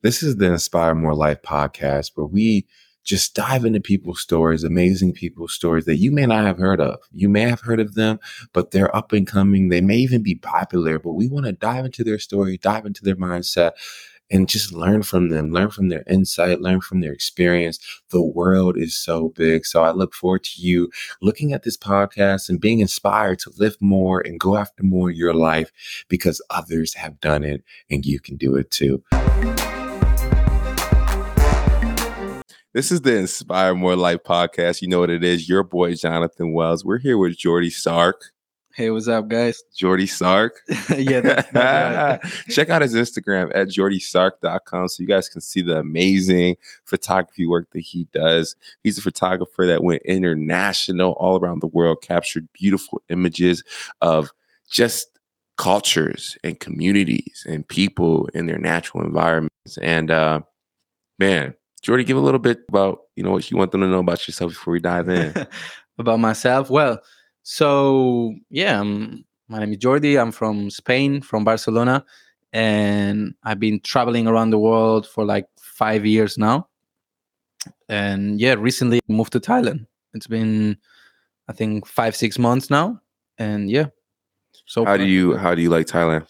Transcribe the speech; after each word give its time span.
This 0.00 0.22
is 0.22 0.36
the 0.36 0.46
Inspire 0.52 0.94
More 0.94 1.14
Life 1.14 1.42
podcast 1.42 2.12
where 2.14 2.26
we 2.26 2.66
just 3.02 3.34
dive 3.34 3.64
into 3.64 3.80
people's 3.80 4.20
stories, 4.20 4.62
amazing 4.62 5.12
people's 5.12 5.52
stories 5.52 5.86
that 5.86 5.96
you 5.96 6.12
may 6.12 6.24
not 6.24 6.44
have 6.44 6.58
heard 6.58 6.80
of. 6.80 7.00
You 7.10 7.28
may 7.28 7.40
have 7.40 7.62
heard 7.62 7.80
of 7.80 7.94
them, 7.94 8.20
but 8.52 8.70
they're 8.70 8.94
up 8.94 9.12
and 9.12 9.26
coming. 9.26 9.70
They 9.70 9.80
may 9.80 9.96
even 9.96 10.22
be 10.22 10.36
popular, 10.36 11.00
but 11.00 11.14
we 11.14 11.26
want 11.26 11.46
to 11.46 11.52
dive 11.52 11.84
into 11.84 12.04
their 12.04 12.20
story, 12.20 12.58
dive 12.58 12.86
into 12.86 13.02
their 13.02 13.16
mindset, 13.16 13.72
and 14.30 14.48
just 14.48 14.72
learn 14.72 15.02
from 15.02 15.30
them, 15.30 15.50
learn 15.50 15.70
from 15.70 15.88
their 15.88 16.04
insight, 16.08 16.60
learn 16.60 16.80
from 16.80 17.00
their 17.00 17.12
experience. 17.12 17.80
The 18.10 18.22
world 18.22 18.76
is 18.76 18.96
so 18.96 19.30
big. 19.30 19.66
So 19.66 19.82
I 19.82 19.90
look 19.90 20.14
forward 20.14 20.44
to 20.44 20.60
you 20.60 20.90
looking 21.20 21.52
at 21.52 21.64
this 21.64 21.76
podcast 21.76 22.48
and 22.48 22.60
being 22.60 22.78
inspired 22.78 23.40
to 23.40 23.52
live 23.56 23.76
more 23.80 24.20
and 24.20 24.38
go 24.38 24.56
after 24.56 24.84
more 24.84 25.10
in 25.10 25.16
your 25.16 25.34
life 25.34 25.72
because 26.08 26.44
others 26.50 26.94
have 26.94 27.20
done 27.20 27.42
it 27.42 27.64
and 27.90 28.06
you 28.06 28.20
can 28.20 28.36
do 28.36 28.54
it 28.54 28.70
too. 28.70 29.02
This 32.74 32.92
is 32.92 33.00
the 33.00 33.16
Inspire 33.16 33.74
More 33.74 33.96
Life 33.96 34.24
podcast. 34.24 34.82
You 34.82 34.88
know 34.88 35.00
what 35.00 35.08
it 35.08 35.24
is. 35.24 35.48
Your 35.48 35.62
boy, 35.62 35.94
Jonathan 35.94 36.52
Wells. 36.52 36.84
We're 36.84 36.98
here 36.98 37.16
with 37.16 37.38
Jordi 37.38 37.72
Sark. 37.72 38.32
Hey, 38.74 38.90
what's 38.90 39.08
up, 39.08 39.26
guys? 39.28 39.62
Jordi 39.74 40.06
Sark. 40.06 40.60
yeah, 40.94 41.20
that's, 41.20 41.50
that's 41.50 42.24
right. 42.24 42.44
Check 42.50 42.68
out 42.68 42.82
his 42.82 42.94
Instagram 42.94 43.50
at 43.54 43.68
jordysark.com 43.68 44.88
so 44.88 45.02
you 45.02 45.06
guys 45.06 45.30
can 45.30 45.40
see 45.40 45.62
the 45.62 45.78
amazing 45.78 46.56
photography 46.84 47.46
work 47.46 47.70
that 47.70 47.80
he 47.80 48.06
does. 48.12 48.54
He's 48.84 48.98
a 48.98 49.02
photographer 49.02 49.64
that 49.64 49.82
went 49.82 50.02
international 50.02 51.12
all 51.12 51.40
around 51.40 51.62
the 51.62 51.68
world, 51.68 52.02
captured 52.02 52.52
beautiful 52.52 53.00
images 53.08 53.64
of 54.02 54.30
just 54.70 55.18
cultures 55.56 56.36
and 56.44 56.60
communities 56.60 57.46
and 57.48 57.66
people 57.66 58.28
in 58.34 58.44
their 58.44 58.58
natural 58.58 59.02
environments. 59.04 59.78
And 59.80 60.10
uh, 60.10 60.42
man, 61.18 61.54
Jordi, 61.80 62.04
give 62.04 62.16
a 62.16 62.20
little 62.20 62.40
bit 62.40 62.60
about 62.68 63.00
you 63.16 63.22
know 63.22 63.30
what 63.30 63.50
you 63.50 63.56
want 63.56 63.72
them 63.72 63.82
to 63.82 63.86
know 63.86 64.00
about 64.00 64.26
yourself 64.26 64.52
before 64.52 64.72
we 64.72 64.80
dive 64.80 65.08
in. 65.08 65.34
about 65.98 66.20
myself, 66.20 66.70
well, 66.70 67.00
so 67.42 68.34
yeah, 68.50 68.82
my 68.82 69.58
name 69.58 69.72
is 69.72 69.78
Jordi. 69.78 70.20
I'm 70.20 70.32
from 70.32 70.70
Spain, 70.70 71.20
from 71.20 71.44
Barcelona, 71.44 72.04
and 72.52 73.34
I've 73.44 73.60
been 73.60 73.80
traveling 73.80 74.26
around 74.26 74.50
the 74.50 74.58
world 74.58 75.06
for 75.06 75.24
like 75.24 75.46
five 75.60 76.04
years 76.04 76.36
now. 76.36 76.68
And 77.88 78.40
yeah, 78.40 78.54
recently 78.54 79.00
moved 79.08 79.32
to 79.32 79.40
Thailand. 79.40 79.86
It's 80.14 80.26
been, 80.26 80.76
I 81.48 81.52
think, 81.52 81.86
five 81.86 82.16
six 82.16 82.38
months 82.38 82.70
now, 82.70 83.00
and 83.38 83.70
yeah. 83.70 83.86
So 84.66 84.84
how 84.84 84.96
do 84.96 85.04
you 85.04 85.36
how 85.36 85.54
do 85.54 85.62
you 85.62 85.70
like 85.70 85.86
Thailand? 85.86 86.26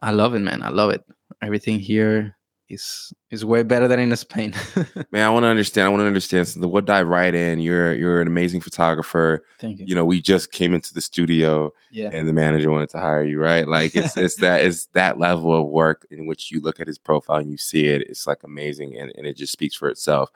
I 0.00 0.12
love 0.12 0.34
it, 0.34 0.40
man. 0.40 0.62
I 0.62 0.70
love 0.70 0.90
it. 0.90 1.04
Everything 1.42 1.78
here 1.78 2.37
is 2.68 3.12
is 3.30 3.44
way 3.44 3.62
better 3.62 3.88
than 3.88 3.98
in 3.98 4.14
Spain. 4.16 4.54
Man, 5.10 5.24
I 5.24 5.30
want 5.30 5.44
to 5.44 5.48
understand. 5.48 5.86
I 5.86 5.88
want 5.88 6.00
to 6.00 6.06
understand. 6.06 6.48
So 6.48 6.60
the 6.60 6.68
what 6.68 6.84
dive 6.84 7.08
right 7.08 7.34
in. 7.34 7.60
You're 7.60 7.94
you're 7.94 8.20
an 8.20 8.26
amazing 8.26 8.60
photographer. 8.60 9.44
Thank 9.58 9.80
you. 9.80 9.86
You 9.86 9.94
know, 9.94 10.04
we 10.04 10.20
just 10.20 10.52
came 10.52 10.74
into 10.74 10.92
the 10.92 11.00
studio, 11.00 11.72
yeah. 11.90 12.10
and 12.12 12.28
the 12.28 12.32
manager 12.32 12.70
wanted 12.70 12.90
to 12.90 12.98
hire 12.98 13.24
you, 13.24 13.40
right? 13.40 13.66
Like 13.66 13.96
it's 13.96 14.16
it's 14.16 14.36
that 14.40 14.64
it's 14.64 14.86
that 14.86 15.18
level 15.18 15.54
of 15.54 15.66
work 15.66 16.06
in 16.10 16.26
which 16.26 16.50
you 16.50 16.60
look 16.60 16.80
at 16.80 16.86
his 16.86 16.98
profile 16.98 17.38
and 17.38 17.50
you 17.50 17.58
see 17.58 17.86
it. 17.86 18.02
It's 18.02 18.26
like 18.26 18.42
amazing, 18.44 18.96
and, 18.98 19.12
and 19.16 19.26
it 19.26 19.36
just 19.36 19.52
speaks 19.52 19.74
for 19.74 19.88
itself. 19.88 20.30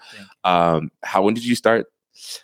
Um, 0.45 0.91
how 1.03 1.23
when 1.23 1.35
did 1.35 1.45
you 1.45 1.55
start? 1.55 1.87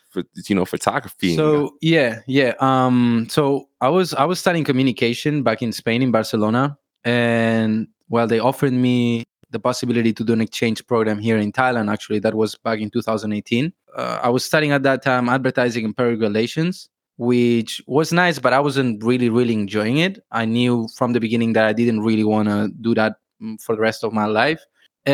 For, 0.09 0.25
you 0.49 0.55
know 0.57 0.65
photography 0.65 1.37
so 1.37 1.77
yeah 1.83 2.21
yeah 2.27 2.55
um 2.59 3.27
so 3.29 3.69
i 3.83 3.89
was 3.89 4.15
i 4.15 4.25
was 4.25 4.41
studying 4.41 4.65
communication 4.65 5.43
back 5.43 5.61
in 5.61 5.73
spain 5.73 6.01
in 6.01 6.11
barcelona 6.11 6.77
and 7.05 7.87
well 8.09 8.27
they 8.27 8.39
offered 8.39 8.73
me 8.73 9.25
the 9.51 9.59
possibility 9.59 10.13
to 10.13 10.25
do 10.25 10.33
an 10.33 10.41
exchange 10.41 10.87
program 10.87 11.19
here 11.19 11.39
in 11.39 11.53
Thailand. 11.53 11.91
Actually, 11.91 12.19
that 12.21 12.35
was 12.35 12.55
back 12.57 12.81
in 12.81 12.91
2018. 12.91 13.73
Uh, 13.97 14.21
I 14.23 14.29
was 14.29 14.45
studying 14.45 14.73
at 14.73 14.83
that 14.83 15.03
time 15.03 15.29
advertising 15.29 15.85
and 15.85 15.97
public 15.97 16.21
relations, 16.21 16.89
which 17.17 17.83
was 17.87 18.13
nice, 18.13 18.39
but 18.39 18.53
I 18.53 18.61
wasn't 18.61 19.03
really, 19.03 19.29
really 19.29 19.55
enjoying 19.55 19.99
it. 19.99 20.23
I 20.31 20.45
knew 20.45 20.89
from 20.97 21.13
the 21.13 21.21
beginning 21.21 21.55
that 21.55 21.67
I 21.67 21.73
didn't 21.73 22.01
really 22.01 22.25
want 22.25 22.49
to 22.49 22.69
do 22.81 22.95
that 22.95 23.17
mm, 23.43 23.61
for 23.61 23.75
the 23.75 23.81
rest 23.81 24.05
of 24.05 24.13
my 24.13 24.27
life, 24.27 24.65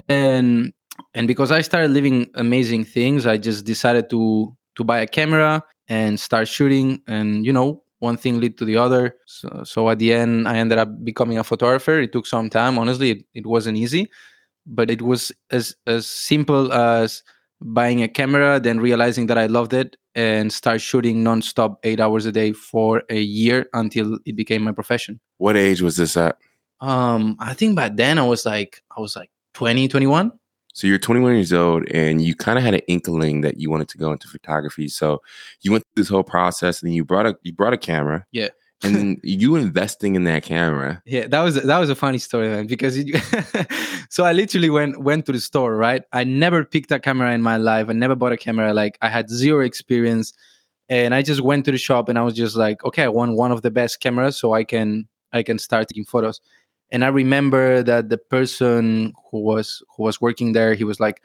and 0.08 0.72
and 1.14 1.28
because 1.28 1.50
I 1.50 1.60
started 1.62 1.91
living 1.91 2.31
amazing 2.34 2.84
things, 2.84 3.26
I 3.26 3.37
just 3.37 3.64
decided 3.64 4.10
to 4.10 4.54
to 4.76 4.84
buy 4.84 5.00
a 5.00 5.06
camera 5.06 5.62
and 5.88 6.19
start 6.19 6.48
shooting. 6.48 7.03
And 7.06 7.47
you 7.47 7.53
know, 7.53 7.84
one 7.98 8.16
thing 8.16 8.41
led 8.41 8.56
to 8.58 8.64
the 8.64 8.76
other. 8.76 9.16
So, 9.26 9.62
so 9.64 9.91
at 9.91 9.98
the 9.98 10.12
end, 10.12 10.47
I 10.47 10.56
ended 10.56 10.78
up 10.78 11.04
becoming 11.04 11.38
a 11.38 11.44
photographer. 11.44 12.00
It 12.00 12.12
took 12.12 12.26
some 12.26 12.50
time. 12.50 12.78
Honestly, 12.78 13.10
it, 13.10 13.25
it 13.34 13.47
wasn't 13.47 13.78
easy, 13.78 14.10
but 14.66 14.91
it 14.91 15.02
was 15.02 15.32
as 15.50 15.75
as 15.86 16.06
simple 16.06 16.72
as 16.72 17.22
buying 17.60 18.02
a 18.02 18.08
camera, 18.08 18.60
then 18.60 18.80
realizing 18.80 19.26
that 19.26 19.38
I 19.38 19.47
loved 19.47 19.72
it, 19.72 19.97
and 20.14 20.52
start 20.52 20.80
shooting 20.80 21.25
nonstop 21.25 21.76
eight 21.82 22.00
hours 22.00 22.26
a 22.26 22.32
day 22.32 22.52
for 22.52 23.02
a 23.10 23.20
year 23.20 23.66
until 23.72 24.19
it 24.25 24.36
became 24.36 24.62
my 24.62 24.72
profession. 24.72 25.20
What 25.38 25.56
age 25.56 25.82
was 25.82 25.97
this 25.97 26.16
at? 26.16 26.38
Um, 26.80 27.36
I 27.41 27.54
think 27.54 27.76
back 27.76 27.97
then 27.97 28.19
I 28.19 28.25
was 28.25 28.44
like 28.44 28.82
I 28.97 29.00
was 29.00 29.16
like 29.16 29.30
20, 29.54 29.88
21. 29.88 30.32
So 30.75 30.88
you're 30.88 30.98
21 30.98 31.34
years 31.34 31.52
old 31.52 31.88
and 31.92 32.20
you 32.20 32.34
kind 32.34 32.58
of 32.58 32.64
had 32.64 32.75
an 32.75 32.81
inkling 32.88 33.42
that 33.42 33.60
you 33.60 33.70
wanted 33.70 33.88
to 33.91 33.98
go 33.98 34.10
into 34.10 34.26
photography. 34.26 34.88
So 34.88 35.22
you 35.60 35.70
went 35.70 35.84
through 35.84 36.02
this 36.02 36.08
whole 36.08 36.25
process 36.25 36.82
and 36.82 36.92
you 36.92 37.04
brought 37.04 37.26
a 37.26 37.36
you 37.42 37.52
brought 37.52 37.72
a 37.72 37.78
camera. 37.78 38.26
Yeah. 38.32 38.48
And 38.84 39.20
you 39.24 39.56
investing 39.56 40.14
in 40.14 40.24
that 40.24 40.42
camera. 40.42 41.02
Yeah, 41.06 41.26
that 41.28 41.40
was 41.40 41.62
that 41.62 41.78
was 41.78 41.90
a 41.90 41.94
funny 41.94 42.18
story, 42.18 42.48
man. 42.48 42.66
Because 42.66 42.96
it, 42.96 43.08
so 44.10 44.24
I 44.24 44.32
literally 44.32 44.70
went 44.70 45.00
went 45.00 45.26
to 45.26 45.32
the 45.32 45.40
store, 45.40 45.76
right? 45.76 46.02
I 46.12 46.24
never 46.24 46.64
picked 46.64 46.92
a 46.92 47.00
camera 47.00 47.32
in 47.32 47.42
my 47.42 47.56
life. 47.56 47.88
I 47.88 47.92
never 47.92 48.14
bought 48.14 48.32
a 48.32 48.36
camera. 48.36 48.72
Like 48.74 48.98
I 49.02 49.08
had 49.08 49.28
zero 49.28 49.64
experience, 49.64 50.32
and 50.88 51.14
I 51.14 51.22
just 51.22 51.40
went 51.40 51.64
to 51.64 51.72
the 51.72 51.78
shop 51.78 52.08
and 52.08 52.18
I 52.18 52.22
was 52.22 52.34
just 52.34 52.56
like, 52.56 52.84
okay, 52.84 53.04
I 53.04 53.08
want 53.08 53.36
one 53.36 53.52
of 53.52 53.62
the 53.62 53.70
best 53.70 54.00
cameras 54.00 54.36
so 54.36 54.52
I 54.52 54.64
can 54.64 55.08
I 55.32 55.42
can 55.42 55.58
start 55.58 55.88
taking 55.88 56.04
photos 56.04 56.40
and 56.90 57.04
i 57.04 57.08
remember 57.08 57.82
that 57.82 58.08
the 58.08 58.18
person 58.18 59.12
who 59.30 59.40
was 59.40 59.82
who 59.94 60.04
was 60.04 60.20
working 60.20 60.52
there 60.52 60.74
he 60.74 60.84
was 60.84 61.00
like 61.00 61.20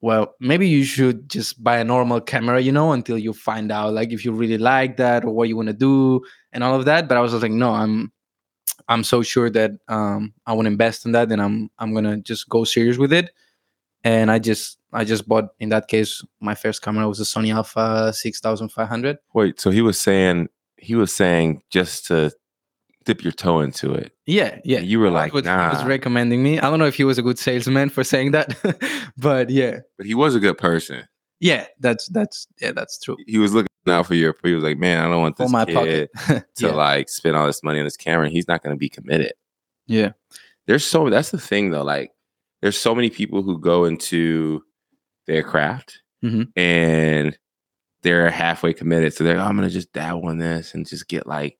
well 0.00 0.34
maybe 0.40 0.68
you 0.68 0.84
should 0.84 1.28
just 1.28 1.62
buy 1.62 1.78
a 1.78 1.84
normal 1.84 2.20
camera 2.20 2.60
you 2.60 2.70
know 2.72 2.92
until 2.92 3.18
you 3.18 3.32
find 3.32 3.72
out 3.72 3.94
like 3.94 4.12
if 4.12 4.24
you 4.24 4.32
really 4.32 4.58
like 4.58 4.96
that 4.96 5.24
or 5.24 5.30
what 5.30 5.48
you 5.48 5.56
want 5.56 5.68
to 5.68 5.72
do 5.72 6.22
and 6.56 6.64
all 6.64 6.74
of 6.74 6.86
that 6.86 7.06
but 7.06 7.16
i 7.16 7.20
was 7.20 7.32
like 7.34 7.52
no 7.52 7.70
i'm 7.70 8.10
i'm 8.88 9.04
so 9.04 9.22
sure 9.22 9.50
that 9.50 9.70
um 9.88 10.32
i 10.46 10.52
want 10.52 10.66
to 10.66 10.70
invest 10.72 11.06
in 11.06 11.12
that 11.12 11.30
and 11.30 11.40
i'm 11.40 11.70
i'm 11.78 11.94
gonna 11.94 12.16
just 12.16 12.48
go 12.48 12.64
serious 12.64 12.96
with 12.96 13.12
it 13.12 13.30
and 14.02 14.30
i 14.30 14.38
just 14.38 14.78
i 14.92 15.04
just 15.04 15.28
bought 15.28 15.50
in 15.60 15.68
that 15.68 15.86
case 15.86 16.24
my 16.40 16.54
first 16.54 16.82
camera 16.82 17.06
was 17.06 17.20
a 17.20 17.24
sony 17.24 17.54
alpha 17.54 18.12
6500 18.12 19.18
wait 19.34 19.60
so 19.60 19.70
he 19.70 19.82
was 19.82 20.00
saying 20.00 20.48
he 20.78 20.94
was 20.94 21.14
saying 21.14 21.62
just 21.70 22.06
to 22.06 22.32
dip 23.06 23.22
your 23.22 23.32
toe 23.32 23.60
into 23.60 23.94
it. 23.94 24.12
Yeah, 24.26 24.58
yeah. 24.64 24.80
You 24.80 24.98
were 24.98 25.10
like, 25.10 25.32
was, 25.32 25.44
nah. 25.44 25.70
He 25.70 25.76
was 25.76 25.86
recommending 25.86 26.42
me. 26.42 26.58
I 26.58 26.68
don't 26.68 26.78
know 26.78 26.86
if 26.86 26.96
he 26.96 27.04
was 27.04 27.16
a 27.16 27.22
good 27.22 27.38
salesman 27.38 27.88
for 27.88 28.04
saying 28.04 28.32
that, 28.32 28.54
but 29.16 29.48
yeah. 29.48 29.78
But 29.96 30.06
he 30.06 30.14
was 30.14 30.34
a 30.34 30.40
good 30.40 30.58
person. 30.58 31.08
Yeah, 31.40 31.66
that's 31.80 32.08
that's 32.08 32.46
yeah, 32.60 32.72
that's 32.72 32.98
true. 32.98 33.16
He 33.26 33.38
was 33.38 33.52
looking 33.52 33.68
out 33.86 34.06
for 34.06 34.14
your. 34.14 34.34
He 34.42 34.54
was 34.54 34.64
like, 34.64 34.78
man, 34.78 35.04
I 35.04 35.08
don't 35.08 35.20
want 35.20 35.36
this 35.36 35.50
my 35.50 35.64
kid 35.64 35.74
pocket. 35.74 36.10
to 36.56 36.66
yeah. 36.66 36.72
like 36.72 37.08
spend 37.08 37.36
all 37.36 37.46
this 37.46 37.62
money 37.62 37.78
on 37.78 37.84
this 37.84 37.96
camera. 37.96 38.30
He's 38.30 38.48
not 38.48 38.62
going 38.62 38.74
to 38.74 38.78
be 38.78 38.88
committed. 38.88 39.32
Yeah. 39.86 40.12
There's 40.66 40.84
so 40.84 41.10
that's 41.10 41.30
the 41.30 41.38
thing 41.38 41.70
though. 41.70 41.84
Like, 41.84 42.12
there's 42.62 42.78
so 42.78 42.94
many 42.94 43.10
people 43.10 43.42
who 43.42 43.58
go 43.58 43.84
into 43.84 44.62
their 45.26 45.42
craft 45.42 46.02
mm-hmm. 46.24 46.44
and 46.58 47.36
they're 48.02 48.30
halfway 48.30 48.72
committed. 48.72 49.12
So 49.14 49.24
they're, 49.24 49.38
oh, 49.38 49.44
I'm 49.44 49.56
gonna 49.56 49.70
just 49.70 49.92
dabble 49.92 50.28
in 50.30 50.38
this 50.38 50.74
and 50.74 50.86
just 50.86 51.08
get 51.08 51.26
like 51.26 51.58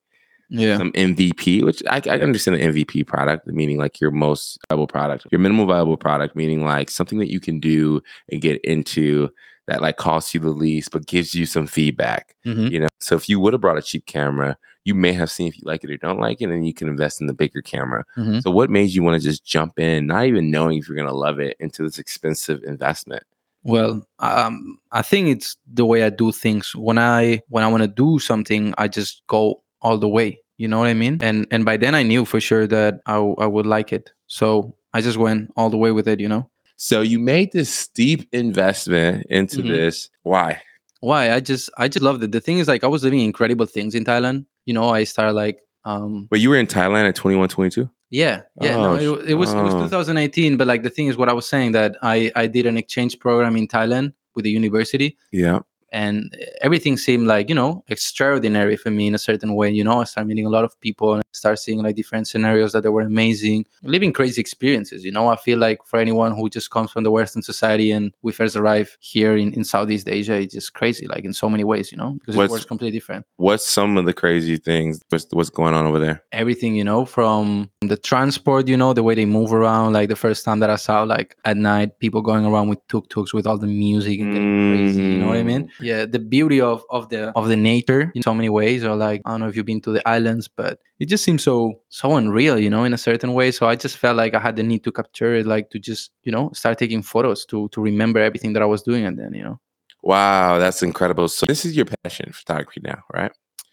yeah 0.49 0.77
some 0.77 0.91
MVP, 0.93 1.63
which 1.63 1.83
I, 1.89 2.01
I 2.05 2.19
understand 2.19 2.57
the 2.57 2.61
MVP 2.61 3.05
product, 3.07 3.47
meaning 3.47 3.77
like 3.77 3.99
your 3.99 4.11
most 4.11 4.57
viable 4.69 4.87
product, 4.87 5.27
your 5.31 5.39
minimal 5.39 5.65
viable 5.65 5.97
product, 5.97 6.35
meaning 6.35 6.63
like 6.63 6.89
something 6.89 7.19
that 7.19 7.31
you 7.31 7.39
can 7.39 7.59
do 7.59 8.01
and 8.31 8.41
get 8.41 8.59
into 8.61 9.29
that 9.67 9.81
like 9.81 9.97
costs 9.97 10.33
you 10.33 10.39
the 10.39 10.49
least 10.49 10.91
but 10.91 11.05
gives 11.05 11.33
you 11.33 11.45
some 11.45 11.67
feedback. 11.67 12.35
Mm-hmm. 12.45 12.67
You 12.67 12.79
know, 12.81 12.87
so 12.99 13.15
if 13.15 13.27
you 13.29 13.39
would 13.39 13.53
have 13.53 13.61
brought 13.61 13.77
a 13.77 13.81
cheap 13.81 14.05
camera, 14.05 14.57
you 14.85 14.95
may 14.95 15.11
have 15.11 15.29
seen 15.29 15.49
if 15.49 15.57
you 15.57 15.63
like 15.65 15.83
it 15.83 15.91
or 15.91 15.97
don't 15.97 16.19
like 16.19 16.41
it, 16.41 16.49
and 16.49 16.65
you 16.65 16.73
can 16.73 16.87
invest 16.87 17.19
in 17.19 17.27
the 17.27 17.33
bigger 17.33 17.61
camera. 17.61 18.05
Mm-hmm. 18.15 18.39
So 18.39 18.51
what 18.51 18.69
made 18.69 18.89
you 18.89 19.03
want 19.03 19.21
to 19.21 19.27
just 19.27 19.45
jump 19.45 19.79
in, 19.79 20.07
not 20.07 20.25
even 20.25 20.49
knowing 20.49 20.77
if 20.77 20.87
you're 20.87 20.97
gonna 20.97 21.11
love 21.13 21.39
it, 21.39 21.57
into 21.59 21.83
this 21.83 21.99
expensive 21.99 22.63
investment? 22.63 23.23
Well, 23.63 24.07
um, 24.19 24.79
I 24.93 25.01
think 25.01 25.27
it's 25.27 25.57
the 25.71 25.85
way 25.85 26.03
I 26.03 26.09
do 26.09 26.31
things. 26.31 26.73
When 26.73 26.97
I 26.97 27.41
when 27.49 27.65
I 27.65 27.67
want 27.67 27.83
to 27.83 27.87
do 27.89 28.17
something, 28.17 28.73
I 28.77 28.87
just 28.87 29.23
go 29.27 29.61
all 29.81 29.97
the 29.97 30.07
way. 30.09 30.39
You 30.57 30.67
know 30.67 30.79
what 30.79 30.87
I 30.87 30.93
mean? 30.93 31.17
And 31.21 31.45
and 31.51 31.63
by 31.65 31.77
then 31.77 31.93
I 31.95 32.03
knew 32.03 32.25
for 32.25 32.39
sure 32.39 32.65
that 32.67 33.01
I 33.05 33.15
I 33.17 33.45
would 33.45 33.65
like 33.65 33.93
it. 33.93 34.11
So 34.27 34.75
I 34.93 35.01
just 35.01 35.17
went 35.17 35.51
all 35.55 35.69
the 35.69 35.77
way 35.77 35.91
with 35.91 36.07
it. 36.07 36.19
You 36.19 36.27
know. 36.29 36.49
So 36.77 37.01
you 37.01 37.19
made 37.19 37.51
this 37.53 37.69
steep 37.69 38.27
investment 38.31 39.25
into 39.29 39.57
Mhm. 39.61 39.67
this. 39.69 40.09
Why? 40.23 40.61
Why? 41.01 41.31
I 41.33 41.39
just 41.39 41.69
I 41.77 41.87
just 41.87 42.03
loved 42.03 42.23
it. 42.23 42.31
The 42.31 42.41
thing 42.41 42.57
is, 42.59 42.67
like, 42.67 42.83
I 42.83 42.87
was 42.87 43.03
living 43.03 43.19
incredible 43.21 43.65
things 43.67 43.93
in 43.95 44.03
Thailand. 44.03 44.45
You 44.65 44.73
know, 44.73 44.89
I 44.89 45.03
started 45.05 45.33
like 45.33 45.59
um 45.85 46.27
But 46.29 46.39
you 46.39 46.49
were 46.49 46.57
in 46.57 46.67
Thailand 46.67 47.07
at 47.07 47.15
21, 47.15 47.49
22? 47.49 47.89
Yeah, 48.09 48.41
yeah. 48.61 48.77
no, 48.77 48.91
Oh, 48.91 48.95
it, 48.95 49.31
it 49.31 49.33
was 49.35 49.53
it 49.53 49.61
was 49.61 49.73
oh. 49.73 49.83
2018, 49.83 50.57
but 50.57 50.65
like 50.65 50.81
the 50.83 50.89
thing 50.89 51.07
is, 51.07 51.17
what 51.17 51.29
I 51.29 51.33
was 51.33 51.47
saying 51.47 51.73
that 51.73 51.97
I 52.01 52.31
I 52.35 52.47
did 52.47 52.65
an 52.65 52.77
exchange 52.77 53.19
program 53.19 53.55
in 53.57 53.67
Thailand 53.67 54.13
with 54.35 54.43
the 54.45 54.51
university, 54.51 55.17
Yeah. 55.31 55.59
And 55.91 56.35
everything 56.61 56.97
seemed 56.97 57.27
like 57.27 57.49
you 57.49 57.55
know 57.55 57.83
extraordinary 57.87 58.75
for 58.77 58.91
me 58.91 59.07
in 59.07 59.15
a 59.15 59.17
certain 59.17 59.55
way. 59.55 59.69
You 59.69 59.83
know, 59.83 60.01
I 60.01 60.05
started 60.05 60.27
meeting 60.27 60.45
a 60.45 60.49
lot 60.49 60.63
of 60.63 60.79
people 60.81 61.13
and 61.15 61.23
start 61.33 61.59
seeing 61.59 61.81
like 61.83 61.95
different 61.95 62.27
scenarios 62.27 62.73
that 62.73 62.83
they 62.83 62.89
were 62.89 63.01
amazing, 63.01 63.65
living 63.83 64.13
crazy 64.13 64.41
experiences. 64.41 65.03
You 65.05 65.11
know, 65.11 65.27
I 65.27 65.35
feel 65.35 65.59
like 65.59 65.79
for 65.85 65.99
anyone 65.99 66.35
who 66.35 66.49
just 66.49 66.71
comes 66.71 66.91
from 66.91 67.03
the 67.03 67.11
Western 67.11 67.41
society 67.41 67.91
and 67.91 68.11
we 68.21 68.31
first 68.31 68.55
arrive 68.55 68.97
here 68.99 69.37
in, 69.37 69.53
in 69.53 69.63
Southeast 69.63 70.07
Asia, 70.07 70.33
it's 70.33 70.53
just 70.53 70.73
crazy, 70.73 71.07
like 71.07 71.25
in 71.25 71.33
so 71.33 71.49
many 71.49 71.63
ways. 71.63 71.91
You 71.91 71.97
know, 71.97 72.11
because 72.19 72.35
What's- 72.35 72.49
it 72.49 72.51
works 72.51 72.65
completely 72.65 72.97
different. 72.97 73.25
What's 73.37 73.65
some 73.65 73.97
of 73.97 74.05
the 74.05 74.13
crazy 74.13 74.57
things? 74.57 74.99
What's, 75.09 75.27
what's 75.31 75.49
going 75.49 75.73
on 75.73 75.85
over 75.85 75.99
there? 75.99 76.23
everything 76.31 76.75
you 76.75 76.83
know 76.83 77.05
from 77.05 77.69
the 77.81 77.97
transport 77.97 78.67
you 78.67 78.77
know 78.77 78.93
the 78.93 79.01
way 79.01 79.15
they 79.15 79.25
move 79.25 79.53
around 79.53 79.93
like 79.93 80.07
the 80.09 80.15
first 80.15 80.43
time 80.45 80.59
that 80.59 80.69
i 80.69 80.75
saw 80.75 81.03
like 81.03 81.35
at 81.45 81.57
night 81.57 81.97
people 81.99 82.21
going 82.21 82.45
around 82.45 82.69
with 82.69 82.79
tuk-tuks 82.87 83.33
with 83.33 83.47
all 83.47 83.57
the 83.57 83.65
music 83.67 84.19
and 84.19 84.33
getting 84.33 84.71
crazy 84.71 85.01
you 85.01 85.17
know 85.19 85.27
what 85.27 85.37
i 85.37 85.43
mean 85.43 85.69
yeah 85.79 86.05
the 86.05 86.19
beauty 86.19 86.59
of 86.59 86.83
of 86.89 87.09
the 87.09 87.31
of 87.37 87.47
the 87.47 87.55
nature 87.55 88.11
in 88.15 88.21
so 88.23 88.33
many 88.33 88.49
ways 88.49 88.83
or 88.83 88.95
like 88.95 89.21
i 89.25 89.31
don't 89.31 89.41
know 89.41 89.47
if 89.47 89.55
you've 89.55 89.65
been 89.65 89.81
to 89.81 89.91
the 89.91 90.07
islands 90.07 90.47
but 90.47 90.79
it 90.99 91.05
just 91.05 91.23
seems 91.23 91.43
so 91.43 91.79
so 91.89 92.15
unreal 92.15 92.57
you 92.57 92.69
know 92.69 92.83
in 92.83 92.93
a 92.93 92.97
certain 92.97 93.33
way 93.33 93.51
so 93.51 93.67
i 93.67 93.75
just 93.75 93.97
felt 93.97 94.17
like 94.17 94.33
i 94.33 94.39
had 94.39 94.55
the 94.55 94.63
need 94.63 94.83
to 94.83 94.91
capture 94.91 95.35
it 95.35 95.45
like 95.45 95.69
to 95.69 95.79
just 95.79 96.11
you 96.23 96.31
know 96.31 96.49
start 96.53 96.77
taking 96.77 97.01
photos 97.01 97.45
to 97.45 97.67
to 97.69 97.81
remember 97.81 98.19
everything 98.19 98.53
that 98.53 98.63
i 98.63 98.65
was 98.65 98.81
doing 98.81 99.05
and 99.05 99.17
then 99.19 99.33
you 99.33 99.43
know 99.43 99.59
Wow, 100.03 100.57
that's 100.57 100.83
incredible. 100.83 101.27
So 101.27 101.45
this 101.45 101.65
is 101.65 101.75
your 101.75 101.85
passion, 102.03 102.31
photography 102.31 102.81
now, 102.83 103.03
right? 103.13 103.31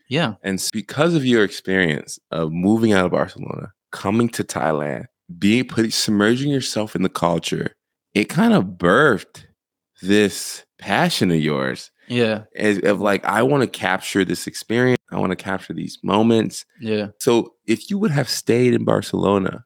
yeah 0.09 0.35
And 0.43 0.63
because 0.73 1.15
of 1.15 1.25
your 1.25 1.45
experience 1.45 2.19
of 2.31 2.53
moving 2.53 2.93
out 2.93 3.05
of 3.07 3.13
Barcelona, 3.13 3.73
coming 3.93 4.29
to 4.31 4.45
Thailand, 4.45 5.07
being 5.39 5.67
put 5.67 5.93
submerging 5.93 6.51
yourself 6.51 6.97
in 6.97 7.03
the 7.03 7.09
culture, 7.09 7.73
it 8.15 8.25
kind 8.25 8.53
of 8.53 8.65
birthed 8.65 9.45
this 10.03 10.65
passion 10.79 11.31
of 11.31 11.39
yours 11.39 11.91
yeah 12.09 12.45
as, 12.57 12.79
of 12.81 13.01
like, 13.01 13.25
I 13.25 13.43
want 13.43 13.63
to 13.63 13.67
capture 13.67 14.25
this 14.25 14.47
experience. 14.47 15.01
I 15.11 15.19
want 15.19 15.31
to 15.31 15.37
capture 15.37 15.73
these 15.73 15.99
moments. 16.03 16.65
yeah 16.81 17.09
So 17.19 17.55
if 17.67 17.91
you 17.91 17.99
would 17.99 18.11
have 18.11 18.29
stayed 18.29 18.75
in 18.75 18.85
Barcelona, 18.85 19.65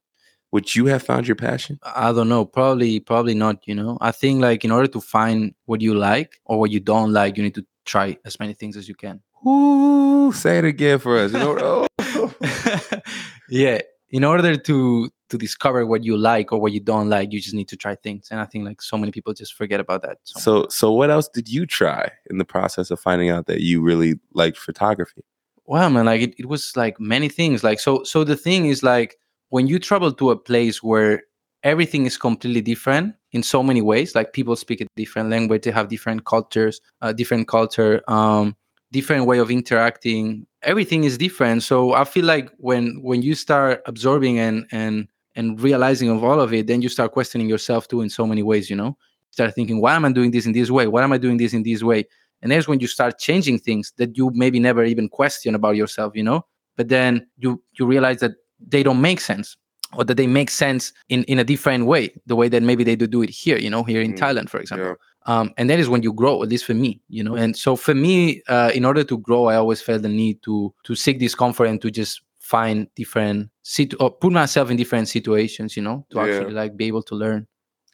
would 0.53 0.75
you 0.75 0.87
have 0.87 1.03
found 1.03 1.27
your 1.27 1.37
passion? 1.37 1.79
I 1.83 2.13
don't 2.13 2.29
know. 2.29 2.45
Probably, 2.45 3.01
probably 3.01 3.35
not. 3.35 3.67
You 3.67 3.75
know, 3.75 3.99
I 4.01 4.13
think 4.13 4.41
like 4.41 4.65
in 4.65 4.71
order 4.71 4.89
to 4.89 5.01
find 5.01 5.55
what 5.67 5.81
you 5.81 5.95
like 5.95 6.41
or 6.45 6.59
what 6.59 6.71
you 6.71 6.81
don't 6.81 7.13
like, 7.13 7.37
you 7.37 7.43
need 7.43 7.55
to 7.57 7.67
try 7.85 8.17
as 8.25 8.41
many 8.41 8.55
things 8.55 8.77
as 8.77 8.89
you 8.89 8.95
can. 8.95 9.21
Ooh, 9.47 10.33
say 10.33 10.59
it 10.59 10.65
again 10.65 10.99
for 10.99 11.19
us. 11.19 11.33
You 11.33 11.39
know, 11.39 11.87
oh. 12.01 12.35
yeah. 13.51 13.81
In 14.11 14.25
order 14.25 14.57
to 14.57 15.11
to 15.31 15.39
discover 15.39 15.85
what 15.87 16.05
you 16.05 16.17
like 16.17 16.53
or 16.53 16.61
what 16.61 16.73
you 16.73 16.81
don't 16.81 17.09
like, 17.09 17.33
you 17.33 17.41
just 17.41 17.55
need 17.55 17.69
to 17.69 17.77
try 17.77 17.95
things. 17.95 18.29
And 18.31 18.41
I 18.41 18.45
think 18.45 18.65
like 18.65 18.81
so 18.81 18.97
many 18.97 19.13
people 19.13 19.33
just 19.35 19.55
forget 19.55 19.81
about 19.81 20.03
that. 20.03 20.19
So, 20.25 20.41
So, 20.41 20.67
so 20.69 20.93
what 20.93 21.11
else 21.11 21.29
did 21.29 21.49
you 21.49 21.67
try 21.67 22.11
in 22.31 22.39
the 22.39 22.45
process 22.45 22.91
of 22.91 23.01
finding 23.01 23.31
out 23.31 23.47
that 23.47 23.61
you 23.61 23.83
really 23.83 24.19
liked 24.33 24.59
photography? 24.59 25.23
well, 25.69 25.91
man, 25.91 26.07
like 26.07 26.23
it, 26.23 26.35
it 26.39 26.47
was 26.47 26.75
like 26.77 26.99
many 26.99 27.29
things. 27.29 27.63
Like 27.63 27.79
so, 27.79 28.03
so 28.03 28.25
the 28.25 28.37
thing 28.37 28.67
is 28.67 28.83
like 28.83 29.19
when 29.51 29.67
you 29.67 29.79
travel 29.79 30.11
to 30.13 30.31
a 30.31 30.37
place 30.37 30.83
where 30.83 31.25
everything 31.63 32.07
is 32.07 32.17
completely 32.17 32.61
different 32.61 33.15
in 33.33 33.43
so 33.43 33.63
many 33.63 33.83
ways 33.83 34.15
like 34.15 34.33
people 34.33 34.55
speak 34.57 34.81
a 34.81 34.87
different 34.97 35.29
language 35.29 35.63
they 35.63 35.71
have 35.71 35.89
different 35.89 36.25
cultures 36.25 36.81
uh, 37.03 37.13
different 37.13 37.49
culture 37.49 38.01
um 38.09 38.57
different 38.93 39.27
way 39.27 39.39
of 39.39 39.51
interacting 39.51 40.47
everything 40.63 41.05
is 41.05 41.19
different 41.19 41.63
so 41.63 41.93
i 41.95 42.05
feel 42.05 42.25
like 42.25 42.49
when 42.59 43.03
when 43.03 43.23
you 43.23 43.35
start 43.35 43.83
absorbing 43.87 44.39
and 44.39 44.67
and 44.71 45.09
and 45.39 45.61
realizing 45.69 46.09
of 46.11 46.23
all 46.29 46.41
of 46.41 46.53
it 46.53 46.67
then 46.67 46.83
you 46.83 46.89
start 46.91 47.13
questioning 47.13 47.49
yourself 47.49 47.89
too 47.89 48.01
in 48.03 48.11
so 48.11 48.27
many 48.27 48.43
ways 48.43 48.69
you 48.71 48.77
know? 48.77 48.93
Start 49.31 49.55
thinking 49.55 49.81
why 49.81 49.95
am 49.95 50.05
i 50.05 50.13
doing 50.13 50.33
this 50.33 50.47
in 50.47 50.53
this 50.53 50.71
way? 50.71 50.87
Why 50.95 51.03
am 51.07 51.13
i 51.13 51.19
doing 51.19 51.39
this 51.39 51.53
in 51.55 51.63
this 51.63 51.83
way? 51.83 52.01
And 52.43 52.53
that's 52.53 52.69
when 52.69 52.81
you 52.81 52.87
start 52.87 53.19
changing 53.19 53.59
things 53.59 53.93
that 53.99 54.17
you 54.19 54.31
maybe 54.35 54.59
never 54.61 54.85
even 54.85 55.09
question 55.09 55.55
about 55.55 55.77
yourself 55.77 56.13
you 56.19 56.25
know? 56.29 56.41
But 56.77 56.89
then 56.89 57.27
you 57.37 57.63
you 57.79 57.87
realize 57.87 58.19
that 58.21 58.33
they 58.75 58.83
don't 58.83 59.01
make 59.01 59.21
sense 59.21 59.57
or 59.97 60.05
that 60.05 60.17
they 60.17 60.27
make 60.27 60.51
sense 60.51 60.93
in 61.09 61.25
in 61.25 61.39
a 61.39 61.45
different 61.45 61.87
way 61.87 62.05
the 62.27 62.37
way 62.37 62.49
that 62.49 62.63
maybe 62.63 62.85
they 62.85 62.97
do 62.97 63.07
do 63.07 63.23
it 63.23 63.31
here 63.31 63.59
you 63.59 63.71
know 63.71 63.83
here 63.85 64.03
in 64.03 64.13
Mm, 64.13 64.19
thailand 64.19 64.49
for 64.51 64.61
example. 64.61 64.97
Um, 65.27 65.53
and 65.59 65.69
that 65.71 65.79
is 65.79 65.89
when 65.89 66.03
you 66.03 66.13
grow 66.13 66.43
at 66.43 66.49
least 66.49 66.65
for 66.65 66.75
me 66.75 67.01
you 67.09 67.23
know? 67.23 67.35
And 67.37 67.57
so 67.57 67.77
for 67.77 67.95
me 67.95 68.43
uh, 68.49 68.71
in 68.75 68.85
order 68.85 69.05
to 69.05 69.19
grow 69.19 69.47
i 69.47 69.57
always 69.57 69.81
felt 69.81 70.03
the 70.03 70.09
need 70.09 70.43
to 70.43 70.75
to 70.85 70.95
seek 70.95 71.19
discomfort 71.19 71.69
and 71.69 71.81
to 71.83 71.91
just 71.91 72.23
find 72.53 72.77
different 73.01 73.51
situ- 73.63 73.97
or 74.03 74.11
put 74.23 74.33
myself 74.33 74.71
in 74.71 74.77
different 74.83 75.07
situations 75.17 75.77
you 75.77 75.83
know 75.87 75.99
to 76.11 76.17
Yeah. 76.17 76.25
actually 76.27 76.55
like 76.63 76.73
be 76.77 76.87
able 76.91 77.03
to 77.11 77.15
learn 77.25 77.47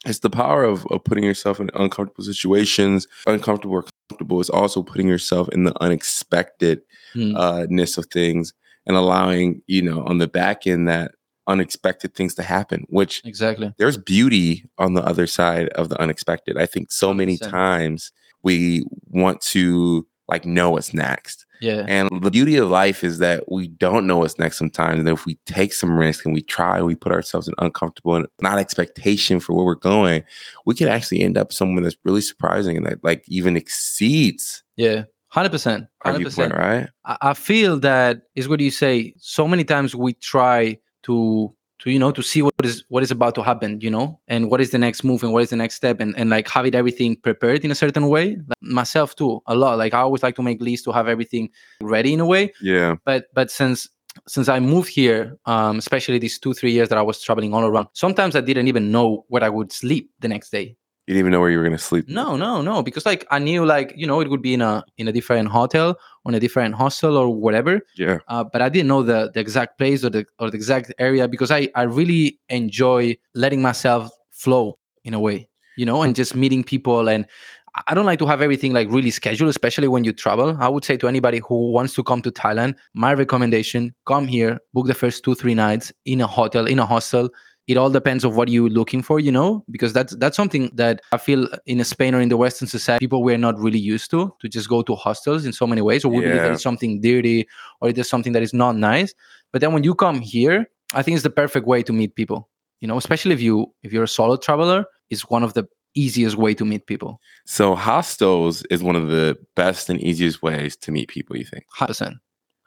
It's 0.09 0.19
the 0.19 0.29
power 0.43 0.61
of, 0.73 0.85
of 0.93 0.99
putting 1.09 1.23
yourself 1.31 1.59
in 1.59 1.67
uncomfortable 1.83 2.23
situations, 2.33 3.07
uncomfortable 3.25 3.75
or 3.79 3.83
comfortable. 4.09 4.39
Is 4.39 4.51
also 4.59 4.83
putting 4.83 5.07
yourself 5.15 5.45
in 5.55 5.61
the 5.67 5.73
unexpectedness 5.85 6.83
Mm. 7.15 7.33
uh, 7.35 7.99
of 8.01 8.05
things 8.19 8.53
and 8.85 8.95
allowing 8.97 9.61
you 9.75 9.81
know 9.81 9.99
on 10.09 10.17
the 10.19 10.27
back 10.27 10.67
end 10.67 10.87
that 10.87 11.11
unexpected 11.47 12.13
things 12.13 12.33
to 12.35 12.43
happen. 12.43 12.85
Which 12.89 13.21
exactly 13.25 13.73
there's 13.77 13.97
beauty 13.97 14.65
on 14.77 14.93
the 14.93 15.03
other 15.11 15.27
side 15.27 15.67
of 15.69 15.89
the 15.89 15.99
unexpected. 16.01 16.57
I 16.57 16.65
think 16.67 16.91
so 16.91 17.13
many 17.13 17.37
100%. 17.37 17.49
times 17.49 18.11
we 18.43 18.83
want 19.21 19.41
to 19.53 20.05
like 20.27 20.45
know 20.45 20.69
what's 20.71 20.93
next. 20.93 21.44
Yeah 21.61 21.85
And 21.87 22.09
the 22.21 22.31
beauty 22.31 22.57
of 22.57 22.69
life 22.69 23.03
is 23.03 23.19
that 23.19 23.51
we 23.51 23.67
don't 23.67 24.07
know 24.07 24.17
what's 24.17 24.39
next 24.39 24.57
sometimes. 24.57 24.99
And 24.99 25.09
if 25.09 25.25
we 25.25 25.35
take 25.45 25.73
some 25.73 25.97
risk 25.97 26.25
and 26.25 26.33
we 26.33 26.41
try, 26.41 26.81
we 26.81 26.95
put 26.95 27.11
ourselves 27.11 27.47
in 27.47 27.53
uncomfortable 27.57 28.15
and 28.15 28.27
not 28.41 28.57
expectation 28.57 29.39
for 29.39 29.53
where 29.53 29.65
we're 29.65 29.75
going, 29.75 30.23
we 30.65 30.75
can 30.75 30.87
actually 30.87 31.21
end 31.21 31.37
up 31.37 31.53
somewhere 31.53 31.83
that's 31.83 31.97
really 32.03 32.21
surprising 32.21 32.77
and 32.77 32.85
that 32.85 33.03
like 33.03 33.23
even 33.27 33.55
exceeds 33.57 34.63
yeah 34.77 35.03
100% 35.33 35.87
100% 36.05 36.17
viewpoint, 36.17 36.53
right? 36.53 36.87
I 37.05 37.17
I 37.21 37.33
feel 37.33 37.79
that 37.79 38.21
is 38.35 38.47
what 38.47 38.59
you 38.61 38.71
say. 38.71 39.13
So 39.17 39.47
many 39.47 39.63
times 39.65 39.93
we 39.93 40.13
try 40.13 40.77
to 41.03 41.53
to 41.85 41.91
you 41.91 41.99
know 41.99 42.11
to 42.11 42.23
see 42.23 42.41
what 42.41 42.53
is 42.63 42.83
what 42.89 43.03
is 43.03 43.11
about 43.11 43.35
to 43.35 43.43
happen, 43.43 43.79
you 43.79 43.89
know, 43.89 44.19
and 44.27 44.49
what 44.49 44.59
is 44.59 44.71
the 44.71 44.77
next 44.77 45.03
move 45.03 45.23
and 45.23 45.31
what 45.31 45.43
is 45.43 45.51
the 45.51 45.55
next 45.55 45.75
step, 45.75 45.99
and 45.99 46.17
and 46.17 46.29
like 46.31 46.49
have 46.49 46.65
it 46.65 46.75
everything 46.75 47.15
prepared 47.15 47.63
in 47.63 47.71
a 47.71 47.75
certain 47.75 48.09
way. 48.09 48.35
Like 48.35 48.61
myself 48.61 49.15
too, 49.15 49.41
a 49.45 49.55
lot. 49.55 49.77
Like 49.77 49.93
I 49.93 49.99
always 49.99 50.23
like 50.23 50.35
to 50.35 50.43
make 50.43 50.59
lists 50.59 50.83
to 50.85 50.91
have 50.91 51.07
everything 51.07 51.49
ready 51.81 52.13
in 52.13 52.19
a 52.19 52.25
way. 52.25 52.51
Yeah. 52.59 52.95
But 53.05 53.27
but 53.33 53.51
since 53.51 53.87
since 54.27 54.49
I 54.49 54.59
moved 54.59 54.89
here, 54.89 55.37
um, 55.45 55.77
especially 55.77 56.17
these 56.17 56.39
two 56.39 56.53
three 56.53 56.71
years 56.71 56.89
that 56.89 56.97
I 56.97 57.03
was 57.03 57.21
traveling 57.21 57.53
all 57.53 57.63
around, 57.63 57.87
sometimes 57.93 58.35
I 58.35 58.41
didn't 58.41 58.67
even 58.67 58.91
know 58.91 59.25
where 59.27 59.43
I 59.43 59.49
would 59.49 59.71
sleep 59.71 60.09
the 60.19 60.27
next 60.27 60.49
day. 60.49 60.75
You 61.07 61.13
didn't 61.13 61.19
even 61.19 61.31
know 61.33 61.39
where 61.39 61.51
you 61.51 61.57
were 61.59 61.63
going 61.63 61.77
to 61.77 61.83
sleep. 61.83 62.09
No, 62.09 62.35
no, 62.35 62.63
no. 62.63 62.81
Because 62.81 63.05
like 63.05 63.27
I 63.29 63.37
knew 63.37 63.63
like 63.63 63.93
you 63.95 64.07
know 64.07 64.21
it 64.21 64.29
would 64.29 64.41
be 64.41 64.55
in 64.55 64.61
a 64.61 64.83
in 64.97 65.07
a 65.07 65.11
different 65.11 65.49
hotel, 65.49 65.99
on 66.25 66.33
a 66.33 66.39
different 66.39 66.73
hostel 66.73 67.15
or 67.15 67.29
whatever. 67.29 67.81
Yeah. 67.95 68.17
Uh, 68.27 68.43
but 68.43 68.61
I 68.63 68.69
didn't 68.69 68.87
know 68.87 69.03
the 69.03 69.29
the 69.31 69.39
exact 69.39 69.77
place 69.77 70.03
or 70.03 70.09
the 70.09 70.25
or 70.39 70.49
the 70.49 70.57
exact 70.57 70.91
area 70.97 71.27
because 71.27 71.51
I 71.51 71.69
I 71.75 71.83
really 71.83 72.39
enjoy 72.49 73.17
letting 73.35 73.61
myself 73.61 74.09
flow 74.31 74.79
in 75.03 75.13
a 75.13 75.19
way, 75.19 75.47
you 75.77 75.85
know, 75.85 76.01
and 76.01 76.15
just 76.15 76.35
meeting 76.35 76.63
people 76.63 77.07
and. 77.09 77.25
I- 77.25 77.83
I 77.87 77.93
don't 77.93 78.05
like 78.05 78.19
to 78.19 78.25
have 78.25 78.41
everything 78.41 78.71
like 78.71 78.87
really 78.89 79.11
scheduled, 79.11 79.49
especially 79.49 79.89
when 79.89 80.05
you 80.05 80.13
travel. 80.13 80.55
I 80.61 80.69
would 80.69 80.85
say 80.85 80.95
to 80.95 81.09
anybody 81.09 81.41
who 81.45 81.71
wants 81.73 81.93
to 81.95 82.03
come 82.03 82.21
to 82.21 82.31
Thailand, 82.31 82.75
my 82.93 83.13
recommendation: 83.13 83.93
come 84.05 84.27
here, 84.27 84.59
book 84.73 84.87
the 84.87 84.93
first 84.93 85.25
two, 85.25 85.35
three 85.35 85.53
nights 85.55 85.91
in 86.05 86.21
a 86.21 86.25
hotel, 86.25 86.67
in 86.67 86.79
a 86.79 86.85
hostel, 86.85 87.27
it 87.67 87.77
all 87.77 87.89
depends 87.89 88.23
of 88.23 88.35
what 88.35 88.47
you're 88.47 88.69
looking 88.69 89.01
for 89.01 89.19
you 89.19 89.31
know 89.31 89.63
because 89.71 89.91
that's 89.93 90.15
that's 90.17 90.37
something 90.37 90.69
that 90.73 91.01
i 91.11 91.17
feel 91.17 91.47
in 91.65 91.83
spain 91.83 92.13
or 92.13 92.21
in 92.21 92.29
the 92.29 92.37
western 92.37 92.67
society 92.67 93.03
people 93.03 93.23
were 93.23 93.37
not 93.37 93.57
really 93.59 93.79
used 93.79 94.11
to 94.11 94.33
to 94.39 94.47
just 94.47 94.69
go 94.69 94.81
to 94.81 94.95
hostels 94.95 95.45
in 95.45 95.53
so 95.53 95.65
many 95.65 95.81
ways. 95.81 96.05
Or 96.05 96.09
we 96.09 96.21
believe 96.21 96.41
that 96.41 96.51
it's 96.51 96.63
something 96.63 97.01
dirty 97.01 97.47
or 97.81 97.89
it 97.89 97.97
is 97.97 98.09
something 98.09 98.33
that 98.33 98.43
is 98.43 98.53
not 98.53 98.75
nice. 98.75 99.13
But 99.51 99.61
then 99.61 99.73
when 99.73 99.83
you 99.83 99.95
come 99.95 100.19
here 100.21 100.67
i 100.93 101.01
think 101.01 101.15
it's 101.15 101.23
the 101.23 101.29
perfect 101.29 101.65
way 101.65 101.81
to 101.81 101.93
meet 101.93 102.15
people 102.15 102.49
you 102.81 102.87
know 102.87 102.97
especially 102.97 103.33
if 103.33 103.41
you 103.41 103.73
if 103.83 103.91
you're 103.91 104.03
a 104.03 104.07
solo 104.07 104.35
traveler 104.37 104.85
it's 105.09 105.29
one 105.29 105.43
of 105.43 105.53
the 105.53 105.67
easiest 105.95 106.35
way 106.35 106.53
to 106.53 106.65
meet 106.65 106.85
people. 106.85 107.21
So 107.45 107.73
hostels 107.73 108.63
is 108.69 108.83
one 108.83 108.95
of 108.95 109.07
the 109.07 109.37
best 109.55 109.89
and 109.89 109.99
easiest 110.01 110.43
ways 110.43 110.75
to 110.77 110.91
meet 110.91 111.07
people, 111.07 111.37
you 111.37 111.45
think? 111.45 111.65
100% 111.77 112.19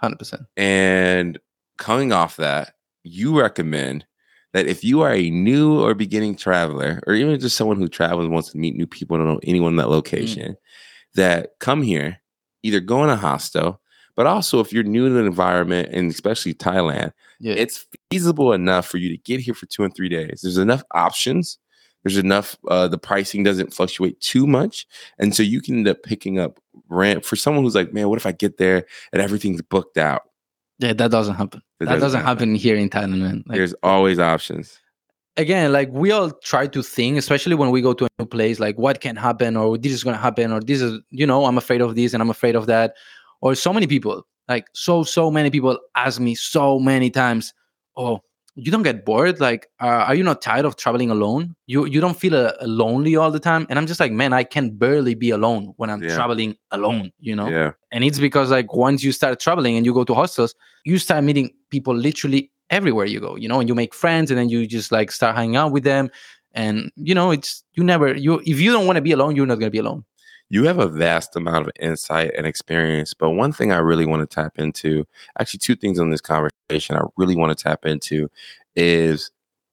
100% 0.02 0.46
And 0.56 1.38
coming 1.76 2.12
off 2.12 2.36
that, 2.36 2.74
you 3.04 3.38
recommend 3.38 4.06
that 4.52 4.66
if 4.66 4.82
you 4.82 5.02
are 5.02 5.12
a 5.12 5.30
new 5.30 5.80
or 5.80 5.94
beginning 5.94 6.36
traveler, 6.36 7.00
or 7.06 7.14
even 7.14 7.38
just 7.38 7.56
someone 7.56 7.76
who 7.76 7.88
travels 7.88 8.24
and 8.24 8.32
wants 8.32 8.50
to 8.52 8.58
meet 8.58 8.74
new 8.74 8.86
people 8.86 9.16
don't 9.16 9.26
know 9.26 9.40
anyone 9.42 9.72
in 9.72 9.76
that 9.76 9.90
location, 9.90 10.56
that 11.14 11.50
come 11.60 11.82
here, 11.82 12.18
either 12.62 12.80
go 12.80 13.04
in 13.04 13.10
a 13.10 13.16
hostel, 13.16 13.80
but 14.16 14.26
also 14.26 14.60
if 14.60 14.72
you're 14.72 14.82
new 14.82 15.08
to 15.08 15.14
the 15.14 15.24
environment 15.24 15.90
and 15.92 16.10
especially 16.10 16.54
Thailand, 16.54 17.12
yeah 17.40 17.54
it's 17.54 17.86
feasible 18.10 18.52
enough 18.52 18.86
for 18.86 18.96
you 18.96 19.08
to 19.10 19.16
get 19.18 19.40
here 19.40 19.54
for 19.54 19.66
two 19.66 19.84
and 19.84 19.94
three 19.94 20.08
days. 20.08 20.40
There's 20.42 20.58
enough 20.58 20.82
options. 20.92 21.58
There's 22.02 22.16
enough. 22.16 22.56
Uh, 22.68 22.88
the 22.88 22.98
pricing 22.98 23.42
doesn't 23.42 23.74
fluctuate 23.74 24.20
too 24.20 24.46
much, 24.46 24.86
and 25.18 25.34
so 25.34 25.42
you 25.42 25.60
can 25.60 25.78
end 25.78 25.88
up 25.88 26.02
picking 26.02 26.38
up 26.38 26.60
rent 26.88 27.24
for 27.24 27.36
someone 27.36 27.64
who's 27.64 27.74
like, 27.74 27.92
man, 27.92 28.08
what 28.08 28.18
if 28.18 28.26
I 28.26 28.32
get 28.32 28.56
there 28.56 28.86
and 29.12 29.20
everything's 29.20 29.62
booked 29.62 29.98
out? 29.98 30.22
Yeah, 30.78 30.92
that 30.92 31.10
doesn't 31.10 31.34
happen. 31.34 31.60
It 31.80 31.84
that 31.86 31.86
doesn't 31.86 32.00
doesn't 32.00 32.20
happen. 32.20 32.50
happen 32.50 32.54
here 32.54 32.76
in 32.76 32.88
Thailand, 32.88 33.18
man. 33.20 33.44
Like, 33.46 33.56
There's 33.58 33.74
always 33.82 34.18
options. 34.18 34.78
again, 35.36 35.72
like 35.72 35.88
we 35.92 36.10
all 36.12 36.30
try 36.42 36.66
to 36.66 36.82
think, 36.82 37.16
especially 37.18 37.54
when 37.54 37.70
we 37.70 37.80
go 37.80 37.92
to 37.94 38.04
a 38.06 38.08
new 38.18 38.26
place, 38.26 38.58
like 38.60 38.76
what 38.78 39.00
can 39.00 39.16
happen, 39.16 39.56
or 39.56 39.76
this 39.78 39.92
is 39.92 40.02
gonna 40.04 40.16
happen, 40.16 40.52
or 40.52 40.60
this 40.60 40.80
is, 40.80 41.00
you 41.10 41.26
know, 41.26 41.44
I'm 41.46 41.58
afraid 41.58 41.80
of 41.80 41.94
this 41.94 42.12
and 42.14 42.22
I'm 42.22 42.30
afraid 42.30 42.56
of 42.56 42.66
that. 42.66 42.94
Or 43.40 43.54
so 43.54 43.72
many 43.72 43.86
people, 43.86 44.26
like 44.48 44.66
so, 44.74 45.04
so 45.04 45.30
many 45.30 45.50
people 45.50 45.78
ask 45.94 46.20
me 46.20 46.34
so 46.34 46.78
many 46.78 47.10
times, 47.10 47.52
Oh, 47.96 48.20
you 48.64 48.70
don't 48.72 48.82
get 48.82 49.04
bored? 49.04 49.38
Like, 49.40 49.68
uh, 49.80 50.04
are 50.08 50.14
you 50.14 50.24
not 50.24 50.42
tired 50.42 50.64
of 50.66 50.74
traveling 50.76 51.10
alone? 51.10 51.54
You 51.66 51.86
you 51.86 52.00
don't 52.00 52.18
feel 52.18 52.34
uh, 52.34 52.52
lonely 52.62 53.14
all 53.16 53.30
the 53.30 53.40
time? 53.50 53.66
And 53.70 53.78
I'm 53.78 53.86
just 53.86 54.00
like, 54.00 54.12
man, 54.12 54.32
I 54.40 54.44
can 54.54 54.66
barely 54.84 55.14
be 55.14 55.30
alone 55.30 55.72
when 55.76 55.88
I'm 55.90 56.02
Yeah. 56.02 56.14
traveling 56.16 56.56
alone, 56.78 57.12
you 57.28 57.34
know? 57.38 57.48
Yeah. 57.48 57.70
and 57.94 58.04
it's 58.04 58.18
because 58.18 58.48
like 58.58 58.68
once 58.86 58.98
you 59.06 59.12
start 59.12 59.34
traveling 59.40 59.74
and 59.76 59.86
you 59.86 59.94
go 59.94 60.04
to 60.04 60.14
hostels 60.14 60.52
you 60.90 60.98
start 60.98 61.24
meeting 61.24 61.46
people 61.74 61.94
literally 62.08 62.42
everywhere 62.78 63.06
you 63.14 63.20
go 63.28 63.32
you 63.42 63.48
know 63.50 63.58
and 63.60 63.68
you 63.70 63.74
make 63.82 63.92
friends 64.02 64.30
and 64.30 64.36
then 64.38 64.48
you 64.52 64.58
just 64.76 64.90
like 64.96 65.08
start 65.18 65.32
hanging 65.38 65.56
out 65.60 65.72
with 65.76 65.84
them 65.84 66.04
and 66.62 66.74
you 67.08 67.14
know 67.18 67.28
it's 67.36 67.50
you 67.76 67.82
never 67.92 68.06
you 68.24 68.32
if 68.52 68.58
you 68.64 68.70
don't 68.74 68.86
want 68.88 68.96
to 69.00 69.04
be 69.08 69.12
alone 69.18 69.32
you're 69.36 69.50
not 69.52 69.58
going 69.62 69.70
to 69.72 69.76
be 69.78 69.84
alone 69.86 70.00
You 70.50 70.64
have 70.64 70.78
a 70.78 70.88
vast 70.88 71.36
amount 71.36 71.66
of 71.66 71.72
insight 71.78 72.32
and 72.36 72.46
experience, 72.46 73.12
but 73.14 73.30
one 73.30 73.52
thing 73.52 73.70
I 73.70 73.78
really 73.78 74.06
want 74.06 74.28
to 74.28 74.34
tap 74.34 74.58
into, 74.58 75.06
actually, 75.38 75.58
two 75.58 75.76
things 75.76 75.98
on 75.98 76.10
this 76.10 76.20
conversation 76.20 76.96
I 76.96 77.02
really 77.16 77.36
want 77.36 77.56
to 77.56 77.62
tap 77.62 77.84
into 77.84 78.30
is 78.74 79.30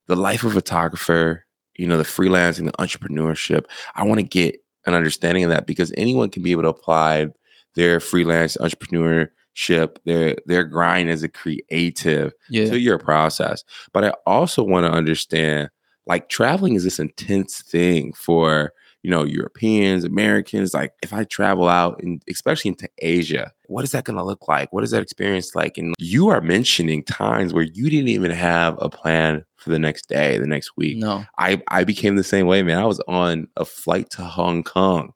the 0.07 0.15
life 0.15 0.43
of 0.43 0.51
a 0.51 0.55
photographer, 0.55 1.45
you 1.77 1.87
know, 1.87 1.97
the 1.97 2.03
freelancing, 2.03 2.65
the 2.65 2.73
entrepreneurship. 2.73 3.65
I 3.95 4.03
want 4.03 4.19
to 4.19 4.25
get 4.25 4.57
an 4.85 4.93
understanding 4.93 5.43
of 5.43 5.49
that 5.49 5.65
because 5.65 5.93
anyone 5.97 6.29
can 6.29 6.43
be 6.43 6.51
able 6.51 6.63
to 6.63 6.69
apply 6.69 7.27
their 7.75 7.99
freelance 7.99 8.57
entrepreneurship, 8.57 9.97
their 10.05 10.35
their 10.45 10.63
grind 10.63 11.09
as 11.09 11.23
a 11.23 11.29
creative 11.29 12.33
yeah 12.49 12.65
to 12.65 12.79
your 12.79 12.97
process. 12.97 13.63
But 13.93 14.05
I 14.05 14.13
also 14.25 14.63
want 14.63 14.85
to 14.85 14.91
understand 14.91 15.69
like 16.07 16.29
traveling 16.29 16.75
is 16.75 16.83
this 16.83 16.99
intense 16.99 17.61
thing 17.61 18.13
for, 18.13 18.73
you 19.05 19.11
know, 19.11 19.23
Europeans, 19.23 20.03
Americans. 20.03 20.73
Like 20.73 20.93
if 21.03 21.13
I 21.13 21.25
travel 21.25 21.69
out 21.69 22.01
and 22.01 22.23
especially 22.27 22.69
into 22.69 22.89
Asia, 22.97 23.51
what 23.67 23.83
is 23.83 23.91
that 23.91 24.03
going 24.03 24.17
to 24.17 24.23
look 24.23 24.47
like? 24.47 24.73
What 24.73 24.83
is 24.83 24.89
that 24.89 25.03
experience 25.03 25.53
like? 25.53 25.77
And 25.77 25.93
you 25.99 26.29
are 26.29 26.41
mentioning 26.41 27.03
times 27.03 27.53
where 27.53 27.65
you 27.65 27.91
didn't 27.91 28.07
even 28.07 28.31
have 28.31 28.75
a 28.81 28.89
plan 28.89 29.45
for 29.57 29.69
the 29.69 29.77
next 29.77 30.09
day, 30.09 30.39
the 30.39 30.47
next 30.47 30.71
week. 30.75 30.97
no 30.97 31.23
I, 31.37 31.61
I 31.67 31.83
became 31.83 32.15
the 32.15 32.23
same 32.23 32.47
way, 32.47 32.63
man. 32.63 32.79
I 32.79 32.85
was 32.85 32.99
on 33.07 33.47
a 33.57 33.65
flight 33.65 34.09
to 34.11 34.23
Hong 34.23 34.63
Kong 34.63 35.13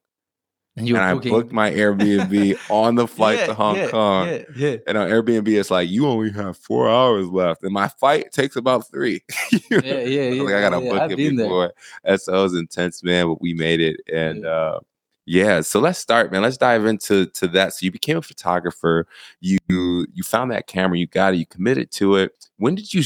and 0.78 0.88
you 0.88 0.96
and 0.96 1.04
I 1.04 1.14
booked 1.14 1.52
my 1.52 1.72
Airbnb 1.72 2.58
on 2.70 2.96
the 2.96 3.08
flight 3.08 3.46
to 3.46 3.54
Hong 3.54 3.90
Kong. 3.90 4.28
yeah, 4.28 4.44
yeah. 4.56 4.78
And 4.88 4.98
on 4.98 5.10
Airbnb, 5.10 5.48
it's 5.48 5.72
like 5.72 5.90
you 5.90 6.08
only 6.08 6.32
have 6.32 6.58
four 6.58 6.90
hours 6.90 7.28
left, 7.28 7.64
and 7.64 7.74
my 7.74 7.88
flight 7.88 8.32
takes 8.32 8.56
about 8.56 8.90
three. 8.90 9.22
Yeah, 9.70 9.82
yeah, 9.82 10.30
yeah, 10.30 10.42
like 10.44 10.54
I 10.56 10.62
gotta 10.62 10.84
yeah, 10.84 10.92
book 10.92 11.12
it 11.12 11.18
before. 11.18 11.74
And 12.04 12.20
so 12.20 12.40
it 12.40 12.42
was 12.42 12.56
intense, 12.56 13.04
man. 13.04 13.28
But 13.28 13.42
we 13.42 13.54
made 13.54 13.80
it, 13.80 14.00
and 14.12 14.46
uh, 14.46 14.80
yeah. 15.26 15.62
So 15.62 15.80
let's 15.80 16.00
start, 16.00 16.32
man. 16.32 16.42
Let's 16.42 16.58
dive 16.58 16.86
into 16.86 17.28
to 17.28 17.48
that. 17.50 17.74
So 17.74 17.86
you 17.86 17.92
became 17.92 18.18
a 18.18 18.22
photographer. 18.22 19.08
You 19.42 19.60
you 19.70 20.24
found 20.24 20.52
that 20.52 20.66
camera. 20.66 20.98
You 20.98 21.08
got 21.08 21.34
it. 21.34 21.38
You 21.38 21.46
committed 21.46 21.92
to 21.92 22.16
it. 22.16 22.32
When 22.58 22.76
did 22.76 22.94
you? 22.94 23.04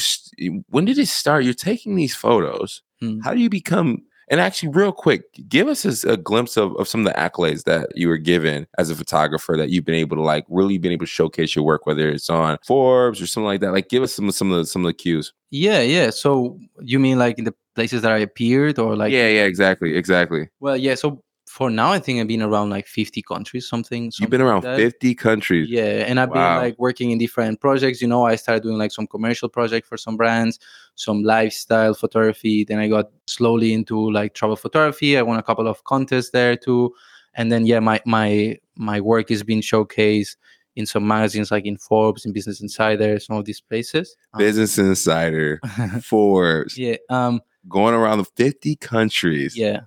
When 0.69 0.85
did 0.85 0.97
it 0.97 1.07
start? 1.07 1.43
You're 1.43 1.53
taking 1.53 1.95
these 1.95 2.15
photos. 2.15 2.81
Hmm. 3.01 3.19
How 3.19 3.33
do 3.33 3.41
you 3.41 3.49
become? 3.49 4.03
And 4.29 4.39
actually, 4.39 4.69
real 4.69 4.91
quick, 4.91 5.23
give 5.47 5.67
us 5.67 6.03
a, 6.03 6.13
a 6.13 6.17
glimpse 6.17 6.57
of, 6.57 6.75
of 6.77 6.87
some 6.87 7.05
of 7.05 7.13
the 7.13 7.19
accolades 7.19 7.63
that 7.65 7.89
you 7.95 8.07
were 8.07 8.17
given 8.17 8.67
as 8.77 8.89
a 8.89 8.95
photographer 8.95 9.55
that 9.57 9.69
you've 9.69 9.85
been 9.85 9.95
able 9.95 10.15
to 10.17 10.23
like 10.23 10.45
really 10.49 10.77
been 10.77 10.91
able 10.91 11.05
to 11.05 11.11
showcase 11.11 11.55
your 11.55 11.65
work, 11.65 11.85
whether 11.85 12.09
it's 12.09 12.29
on 12.29 12.57
Forbes 12.65 13.21
or 13.21 13.27
something 13.27 13.45
like 13.45 13.61
that. 13.61 13.71
Like, 13.71 13.89
give 13.89 14.03
us 14.03 14.13
some 14.13 14.31
some 14.31 14.51
of 14.51 14.57
the 14.57 14.65
some 14.65 14.83
of 14.83 14.87
the 14.89 14.93
cues. 14.93 15.33
yeah 15.51 15.81
yeah 15.81 16.09
so 16.09 16.57
you 16.81 16.99
mean 16.99 17.19
like 17.19 17.37
in 17.37 17.45
the 17.45 17.53
places 17.75 18.01
that 18.01 18.11
i 18.11 18.17
appeared 18.17 18.79
or 18.79 18.95
like 18.95 19.11
yeah, 19.11 19.27
yeah, 19.27 19.43
exactly, 19.43 19.95
exactly. 19.95 20.49
well 20.59 20.77
yeah 20.77 20.95
so 20.95 21.23
for 21.57 21.69
now 21.69 21.89
i 21.97 21.99
think 22.03 22.15
i've 22.19 22.27
been 22.35 22.41
around 22.49 22.69
like 22.77 22.87
50 22.87 23.21
countries 23.21 23.63
something 23.73 24.11
You've 24.19 24.29
been 24.35 24.41
around 24.47 24.63
like 24.63 24.77
fifty 24.85 25.13
countries. 25.27 25.69
Yeah, 25.69 26.07
and 26.09 26.15
I've 26.19 26.29
Wow. 26.29 26.35
been 26.55 26.63
like 26.65 26.75
working 26.87 27.11
in 27.11 27.17
different 27.25 27.55
projects. 27.65 28.01
You 28.01 28.07
know, 28.13 28.23
I 28.33 28.35
started 28.43 28.63
doing 28.63 28.77
like 28.83 28.91
some 28.91 29.07
commercial 29.15 29.49
project 29.57 29.83
for 29.89 29.97
some 30.05 30.15
brands, 30.21 30.59
some 30.95 31.19
lifestyle 31.23 31.93
photography. 31.93 32.57
Then 32.67 32.79
I 32.79 32.87
got 32.95 33.05
slowly 33.27 33.69
into 33.77 33.95
like 34.19 34.33
travel 34.33 34.55
photography. 34.55 35.17
I 35.17 35.21
won 35.21 35.37
a 35.39 35.43
couple 35.49 35.67
of 35.67 35.83
contests 35.83 36.31
there 36.31 36.55
too. 36.55 36.93
And 37.37 37.51
then 37.51 37.65
yeah, 37.71 37.79
my 37.89 37.97
my 38.17 38.57
my 38.75 38.99
work 39.11 39.27
is 39.31 39.43
being 39.43 39.61
showcased 39.61 40.35
in 40.75 40.85
some 40.85 41.05
magazines 41.07 41.51
like 41.51 41.65
in 41.71 41.77
Forbes, 41.77 42.25
in 42.25 42.33
Business 42.33 42.61
Insider, 42.61 43.19
some 43.19 43.37
of 43.37 43.45
these 43.45 43.61
places. 43.61 44.15
Um, 44.33 44.39
Business 44.39 44.77
Insider, 44.77 45.59
Forbes, 46.03 46.77
yeah, 46.77 46.97
um, 47.09 47.41
going 47.69 47.93
around 47.93 48.17
the 48.19 48.29
fifty 48.43 48.75
countries, 48.75 49.55
yeah. 49.55 49.81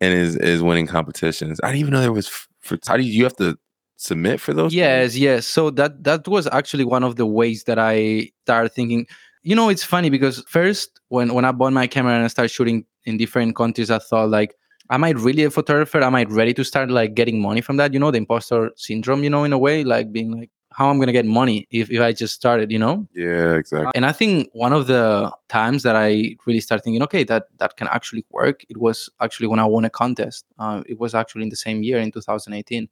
And 0.00 0.14
is 0.14 0.36
is 0.36 0.62
winning 0.62 0.86
competitions. 0.86 1.60
I 1.62 1.68
didn't 1.68 1.80
even 1.80 1.92
know 1.92 2.00
there 2.00 2.12
was. 2.12 2.28
For 2.60 2.78
how 2.86 2.96
do 2.96 3.02
you, 3.02 3.12
you 3.12 3.24
have 3.24 3.36
to 3.36 3.58
submit 4.00 4.40
for 4.40 4.54
those? 4.54 4.72
things? 4.72 4.76
yes 4.76 5.16
yes 5.16 5.46
so 5.46 5.68
that 5.68 6.02
that 6.04 6.26
was 6.26 6.48
actually 6.52 6.84
one 6.84 7.04
of 7.04 7.16
the 7.16 7.26
ways 7.26 7.64
that 7.64 7.78
i 7.78 8.26
started 8.44 8.70
thinking 8.70 9.06
you 9.42 9.54
know 9.54 9.68
it's 9.68 9.84
funny 9.84 10.08
because 10.08 10.42
first 10.48 11.00
when 11.08 11.34
when 11.34 11.44
i 11.44 11.52
bought 11.52 11.72
my 11.72 11.86
camera 11.86 12.14
and 12.14 12.24
i 12.24 12.26
started 12.26 12.48
shooting 12.48 12.84
in 13.04 13.18
different 13.18 13.54
countries 13.54 13.90
i 13.90 13.98
thought 13.98 14.30
like 14.30 14.54
am 14.88 15.04
i 15.04 15.10
really 15.10 15.44
a 15.44 15.50
photographer 15.50 16.00
am 16.00 16.14
i 16.14 16.24
ready 16.24 16.54
to 16.54 16.64
start 16.64 16.90
like 16.90 17.14
getting 17.14 17.42
money 17.42 17.60
from 17.60 17.76
that 17.76 17.92
you 17.92 18.00
know 18.00 18.10
the 18.10 18.16
imposter 18.16 18.70
syndrome 18.76 19.22
you 19.22 19.28
know 19.28 19.44
in 19.44 19.52
a 19.52 19.58
way 19.58 19.84
like 19.84 20.10
being 20.12 20.32
like 20.32 20.50
how 20.80 20.88
i'm 20.90 20.98
gonna 20.98 21.12
get 21.20 21.26
money 21.40 21.58
if, 21.70 21.90
if 21.96 22.00
i 22.08 22.10
just 22.22 22.34
started 22.34 22.66
you 22.74 22.78
know 22.84 23.06
Yeah, 23.14 23.54
exactly. 23.62 23.92
and 23.96 24.04
i 24.06 24.12
think 24.20 24.48
one 24.66 24.72
of 24.78 24.86
the 24.92 25.30
times 25.58 25.82
that 25.86 25.94
i 26.06 26.08
really 26.46 26.60
started 26.66 26.82
thinking 26.84 27.02
okay 27.08 27.22
that 27.24 27.42
that 27.60 27.76
can 27.78 27.86
actually 27.96 28.24
work 28.30 28.56
it 28.72 28.78
was 28.86 28.96
actually 29.24 29.48
when 29.52 29.60
i 29.64 29.66
won 29.74 29.84
a 29.84 29.90
contest 30.02 30.46
uh, 30.58 30.82
it 30.92 30.98
was 31.02 31.14
actually 31.20 31.42
in 31.42 31.50
the 31.50 31.60
same 31.66 31.78
year 31.88 31.98
in 32.04 32.10
2018 32.10 32.88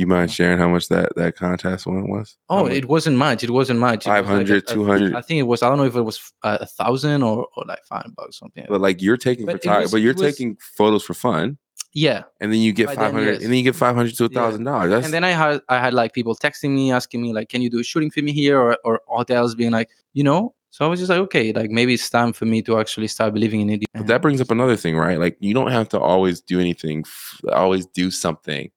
You 0.00 0.06
mind 0.14 0.30
sharing 0.36 0.58
how 0.62 0.68
much 0.74 0.86
that 0.94 1.08
that 1.20 1.32
contest 1.44 1.86
one 1.86 2.06
was? 2.14 2.28
Oh, 2.54 2.64
it 2.78 2.84
wasn't 2.94 3.16
much. 3.26 3.38
It 3.46 3.52
wasn't 3.58 3.78
much. 3.88 4.00
It 4.06 4.10
was 4.10 4.26
like 4.26 4.26
500, 4.26 4.50
a- 4.50 4.72
a- 4.72 4.74
200. 4.74 5.14
I 5.20 5.22
think 5.26 5.38
it 5.44 5.48
was. 5.52 5.60
I 5.62 5.66
don't 5.68 5.78
know 5.80 5.90
if 5.92 5.94
it 6.02 6.06
was 6.10 6.18
uh, 6.48 6.58
a 6.66 6.68
thousand 6.78 7.18
or, 7.28 7.36
or 7.54 7.62
like 7.72 7.84
five 7.92 8.08
bucks 8.16 8.34
something. 8.42 8.66
But 8.72 8.80
like 8.86 8.98
you're 9.04 9.20
taking 9.28 9.46
But 9.46 9.62
photog- 9.62 9.82
was- 9.82 9.92
but 9.94 10.00
you're 10.04 10.18
was- 10.18 10.26
taking 10.28 10.50
photos 10.78 11.04
for 11.08 11.14
fun, 11.26 11.58
yeah, 11.94 12.24
and 12.40 12.52
then 12.52 12.60
you 12.60 12.72
get 12.72 12.86
By 12.86 12.96
then, 12.96 13.04
five 13.04 13.12
hundred, 13.12 13.32
yes. 13.34 13.42
and 13.42 13.50
then 13.50 13.56
you 13.58 13.62
get 13.62 13.76
five 13.76 13.94
hundred 13.94 14.16
to 14.16 14.24
a 14.24 14.28
thousand 14.28 14.64
dollars. 14.64 14.90
That's 14.90 15.04
and 15.04 15.14
then 15.14 15.22
I 15.24 15.30
had 15.30 15.60
I 15.68 15.78
had 15.78 15.94
like 15.94 16.12
people 16.12 16.34
texting 16.34 16.70
me 16.74 16.92
asking 16.92 17.22
me 17.22 17.32
like, 17.32 17.48
can 17.48 17.62
you 17.62 17.70
do 17.70 17.78
a 17.78 17.84
shooting 17.84 18.10
for 18.10 18.20
me 18.20 18.32
here 18.32 18.58
or 18.60 18.76
or 18.84 19.00
hotels 19.06 19.54
being 19.54 19.70
like, 19.70 19.88
you 20.12 20.24
know. 20.24 20.54
So 20.70 20.84
I 20.84 20.88
was 20.88 20.98
just 20.98 21.08
like, 21.08 21.20
okay, 21.20 21.52
like 21.52 21.70
maybe 21.70 21.94
it's 21.94 22.10
time 22.10 22.32
for 22.32 22.46
me 22.46 22.60
to 22.62 22.80
actually 22.80 23.06
start 23.06 23.32
believing 23.32 23.60
in 23.60 23.70
it. 23.70 23.84
But 23.94 24.08
that 24.08 24.20
brings 24.22 24.40
up 24.40 24.50
another 24.50 24.76
thing, 24.76 24.96
right? 24.96 25.20
Like 25.20 25.36
you 25.38 25.54
don't 25.54 25.70
have 25.70 25.88
to 25.90 26.00
always 26.00 26.40
do 26.40 26.58
anything, 26.58 27.04
always 27.52 27.86
do 27.86 28.10
something 28.10 28.72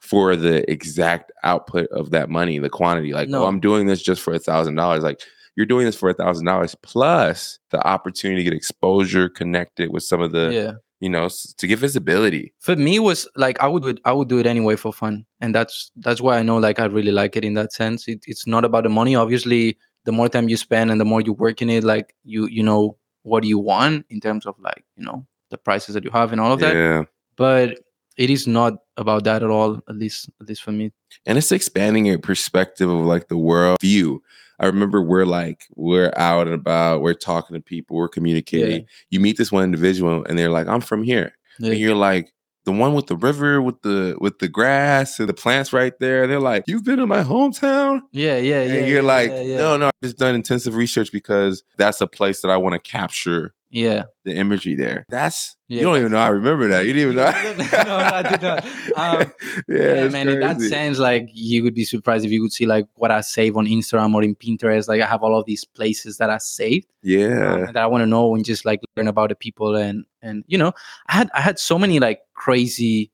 for 0.00 0.34
the 0.34 0.68
exact 0.70 1.30
output 1.44 1.88
of 1.90 2.10
that 2.10 2.30
money, 2.30 2.58
the 2.58 2.70
quantity. 2.70 3.12
Like, 3.12 3.28
No. 3.28 3.44
oh, 3.44 3.46
I'm 3.46 3.60
doing 3.60 3.86
this 3.86 4.02
just 4.02 4.22
for 4.22 4.32
a 4.32 4.38
thousand 4.38 4.76
dollars. 4.76 5.02
Like 5.04 5.20
you're 5.54 5.66
doing 5.66 5.84
this 5.84 5.94
for 5.94 6.08
a 6.08 6.14
thousand 6.14 6.46
dollars 6.46 6.74
plus 6.82 7.58
the 7.70 7.86
opportunity 7.86 8.42
to 8.42 8.50
get 8.50 8.56
exposure, 8.56 9.28
connected 9.28 9.92
with 9.92 10.04
some 10.04 10.22
of 10.22 10.32
the, 10.32 10.50
yeah. 10.52 10.72
You 11.02 11.10
know, 11.10 11.28
to 11.58 11.66
get 11.66 11.80
visibility. 11.80 12.54
For 12.60 12.76
me, 12.76 12.96
it 12.96 13.00
was 13.00 13.28
like 13.34 13.60
I 13.60 13.66
would 13.66 14.00
I 14.04 14.12
would 14.12 14.28
do 14.28 14.38
it 14.38 14.46
anyway 14.46 14.76
for 14.76 14.92
fun, 14.92 15.26
and 15.40 15.52
that's 15.52 15.90
that's 15.96 16.20
why 16.20 16.38
I 16.38 16.42
know 16.42 16.58
like 16.58 16.78
I 16.78 16.84
really 16.84 17.10
like 17.10 17.36
it 17.36 17.44
in 17.44 17.54
that 17.54 17.72
sense. 17.72 18.06
It, 18.06 18.20
it's 18.28 18.46
not 18.46 18.64
about 18.64 18.84
the 18.84 18.88
money. 18.88 19.16
Obviously, 19.16 19.76
the 20.04 20.12
more 20.12 20.28
time 20.28 20.48
you 20.48 20.56
spend 20.56 20.92
and 20.92 21.00
the 21.00 21.04
more 21.04 21.20
you 21.20 21.32
work 21.32 21.60
in 21.60 21.70
it, 21.70 21.82
like 21.82 22.14
you 22.22 22.46
you 22.46 22.62
know 22.62 22.96
what 23.24 23.42
you 23.42 23.58
want 23.58 24.06
in 24.10 24.20
terms 24.20 24.46
of 24.46 24.54
like 24.60 24.84
you 24.96 25.04
know 25.04 25.26
the 25.50 25.58
prices 25.58 25.94
that 25.94 26.04
you 26.04 26.10
have 26.12 26.30
and 26.30 26.40
all 26.40 26.52
of 26.52 26.60
that. 26.60 26.76
Yeah. 26.76 27.02
But 27.36 27.80
it 28.16 28.30
is 28.30 28.46
not 28.46 28.74
about 28.96 29.24
that 29.24 29.42
at 29.42 29.50
all. 29.50 29.80
At 29.88 29.96
least 29.96 30.30
at 30.40 30.48
least 30.48 30.62
for 30.62 30.72
me. 30.72 30.92
and 31.26 31.38
it's 31.38 31.52
expanding 31.52 32.06
your 32.06 32.18
perspective 32.18 32.88
of 32.90 33.00
like 33.04 33.28
the 33.28 33.36
world 33.38 33.78
view. 33.80 34.22
I 34.60 34.66
remember 34.66 35.02
we're 35.02 35.26
like 35.26 35.64
we're 35.74 36.12
out 36.16 36.46
and 36.46 36.54
about, 36.54 37.00
we're 37.02 37.14
talking 37.14 37.54
to 37.54 37.60
people, 37.60 37.96
we're 37.96 38.08
communicating. 38.08 38.86
You 39.10 39.18
meet 39.18 39.36
this 39.36 39.50
one 39.50 39.64
individual, 39.64 40.24
and 40.28 40.38
they're 40.38 40.50
like, 40.50 40.68
"I'm 40.68 40.80
from 40.80 41.02
here," 41.02 41.32
Yeah. 41.58 41.72
and 41.72 41.80
you're 41.80 41.96
like, 41.96 42.32
"The 42.64 42.70
one 42.72 42.94
with 42.94 43.08
the 43.08 43.16
river, 43.16 43.60
with 43.60 43.82
the 43.82 44.16
with 44.20 44.38
the 44.38 44.46
grass 44.48 45.18
and 45.18 45.28
the 45.28 45.34
plants 45.34 45.72
right 45.72 45.98
there." 45.98 46.28
They're 46.28 46.38
like, 46.38 46.64
"You've 46.68 46.84
been 46.84 47.00
in 47.00 47.08
my 47.08 47.24
hometown," 47.24 48.02
Yeah, 48.12 48.36
yeah, 48.36 48.60
and 48.60 48.72
yeah. 48.74 48.86
you're 48.86 49.02
yeah, 49.02 49.14
like, 49.16 49.30
yeah, 49.30 49.40
yeah. 49.42 49.56
"No, 49.56 49.76
no, 49.78 49.86
I've 49.86 49.92
just 50.04 50.18
done 50.18 50.34
intensive 50.36 50.76
research 50.76 51.10
because 51.10 51.64
that's 51.76 52.00
a 52.00 52.06
place 52.06 52.42
that 52.42 52.50
I 52.50 52.56
want 52.56 52.74
to 52.74 52.78
capture 52.78 53.54
yeah. 53.72 54.04
the 54.24 54.34
imagery 54.34 54.76
there." 54.76 55.04
That's 55.08 55.56
Yeah, 55.66 55.78
you 55.78 55.82
don't 55.84 55.98
even 55.98 56.12
know. 56.12 56.18
I 56.18 56.28
remember 56.28 56.68
that. 56.68 56.86
You 56.86 56.92
didn't 56.92 57.12
even 57.12 57.16
know. 57.16 57.84
No, 57.84 57.96
I 57.96 58.22
did 58.22 58.42
not. 58.42 58.64
Um, 58.94 59.32
yeah, 59.68 59.94
yeah, 59.94 60.08
man. 60.08 60.28
In 60.28 60.40
that 60.40 60.56
crazy. 60.56 60.68
sense, 60.68 60.98
like 60.98 61.28
you 61.32 61.62
would 61.62 61.74
be 61.74 61.84
surprised 61.84 62.24
if 62.24 62.30
you 62.30 62.42
could 62.42 62.52
see 62.52 62.66
like 62.66 62.86
what 62.94 63.10
I 63.10 63.22
save 63.22 63.56
on 63.56 63.66
Instagram 63.66 64.14
or 64.14 64.22
in 64.22 64.36
Pinterest. 64.36 64.86
Like 64.86 65.00
I 65.00 65.06
have 65.06 65.22
all 65.22 65.36
of 65.36 65.46
these 65.46 65.64
places 65.64 66.18
that 66.18 66.30
I 66.30 66.38
saved 66.38 66.86
Yeah, 67.02 67.54
um, 67.54 67.64
that 67.66 67.76
I 67.78 67.86
want 67.86 68.02
to 68.02 68.06
know 68.06 68.34
and 68.34 68.44
just 68.44 68.64
like 68.64 68.80
learn 68.96 69.08
about 69.08 69.30
the 69.30 69.34
people 69.34 69.74
and 69.76 70.04
and 70.20 70.44
you 70.46 70.58
know, 70.58 70.72
I 71.08 71.14
had 71.14 71.30
I 71.34 71.40
had 71.40 71.58
so 71.58 71.78
many 71.78 71.98
like 71.98 72.20
crazy 72.34 73.10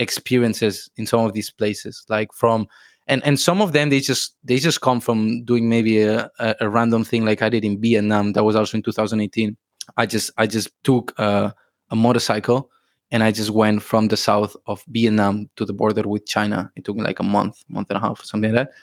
experiences 0.00 0.90
in 0.96 1.06
some 1.06 1.24
of 1.24 1.32
these 1.32 1.50
places. 1.50 2.04
Like 2.08 2.32
from 2.32 2.66
and 3.06 3.22
and 3.24 3.38
some 3.38 3.60
of 3.60 3.72
them 3.72 3.90
they 3.90 4.00
just 4.00 4.34
they 4.44 4.58
just 4.58 4.80
come 4.80 5.00
from 5.00 5.44
doing 5.44 5.68
maybe 5.68 6.02
a, 6.02 6.30
a, 6.38 6.56
a 6.60 6.68
random 6.68 7.04
thing 7.04 7.24
like 7.24 7.42
I 7.42 7.48
did 7.48 7.64
in 7.64 7.80
Vietnam. 7.80 8.32
That 8.32 8.44
was 8.44 8.56
also 8.56 8.76
in 8.76 8.82
2018. 8.82 9.56
I 9.96 10.06
just 10.06 10.30
I 10.36 10.46
just 10.46 10.70
took 10.84 11.18
a, 11.18 11.54
a 11.90 11.96
motorcycle 11.96 12.70
and 13.10 13.22
I 13.22 13.32
just 13.32 13.50
went 13.50 13.82
from 13.82 14.08
the 14.08 14.16
south 14.16 14.56
of 14.66 14.84
Vietnam 14.88 15.50
to 15.56 15.64
the 15.64 15.72
border 15.72 16.02
with 16.08 16.26
China. 16.26 16.70
It 16.76 16.84
took 16.84 16.96
me 16.96 17.02
like 17.02 17.18
a 17.18 17.24
month, 17.24 17.64
month 17.68 17.90
and 17.90 17.96
a 17.96 18.00
half, 18.00 18.22
something 18.22 18.52
like 18.52 18.66
that. 18.66 18.74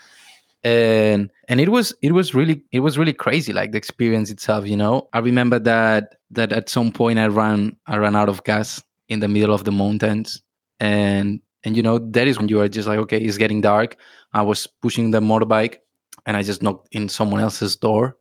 And 0.63 1.31
and 1.47 1.61
it 1.61 1.69
was 1.69 1.93
it 2.01 2.11
was 2.11 2.33
really 2.33 2.61
it 2.71 2.81
was 2.81 2.97
really 2.97 3.13
crazy, 3.13 3.53
like 3.53 3.71
the 3.71 3.77
experience 3.77 4.29
itself. 4.29 4.67
You 4.67 4.75
know, 4.75 5.07
I 5.13 5.19
remember 5.19 5.59
that 5.59 6.15
that 6.31 6.51
at 6.51 6.67
some 6.67 6.91
point 6.91 7.19
I 7.19 7.27
ran 7.27 7.77
I 7.85 7.97
ran 7.97 8.15
out 8.15 8.27
of 8.27 8.43
gas 8.43 8.83
in 9.07 9.19
the 9.19 9.27
middle 9.27 9.53
of 9.53 9.63
the 9.63 9.71
mountains, 9.71 10.41
and 10.79 11.39
and 11.63 11.77
you 11.77 11.83
know 11.83 11.99
that 11.99 12.27
is 12.27 12.37
when 12.37 12.49
you 12.49 12.59
are 12.59 12.67
just 12.67 12.87
like 12.87 12.99
okay, 12.99 13.19
it's 13.19 13.37
getting 13.37 13.61
dark. 13.61 13.97
I 14.33 14.41
was 14.41 14.67
pushing 14.81 15.11
the 15.11 15.21
motorbike, 15.21 15.77
and 16.25 16.35
I 16.35 16.43
just 16.43 16.61
knocked 16.61 16.89
in 16.91 17.07
someone 17.07 17.39
else's 17.39 17.77
door 17.77 18.17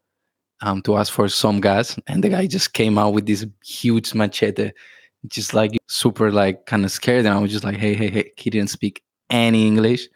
um, 0.62 0.82
to 0.82 0.96
ask 0.96 1.12
for 1.12 1.28
some 1.28 1.60
gas, 1.60 1.98
and 2.06 2.22
the 2.24 2.28
guy 2.28 2.46
just 2.46 2.72
came 2.72 2.98
out 2.98 3.12
with 3.12 3.26
this 3.26 3.46
huge 3.64 4.14
machete 4.14 4.72
just 5.28 5.54
like 5.54 5.72
super 5.88 6.30
like 6.30 6.66
kind 6.66 6.84
of 6.84 6.92
scared 6.92 7.26
and 7.26 7.34
i 7.34 7.38
was 7.40 7.50
just 7.50 7.64
like 7.64 7.76
hey 7.76 7.94
hey 7.94 8.08
hey 8.08 8.30
he 8.36 8.48
didn't 8.48 8.70
speak 8.70 9.02
any 9.28 9.66
english 9.66 10.06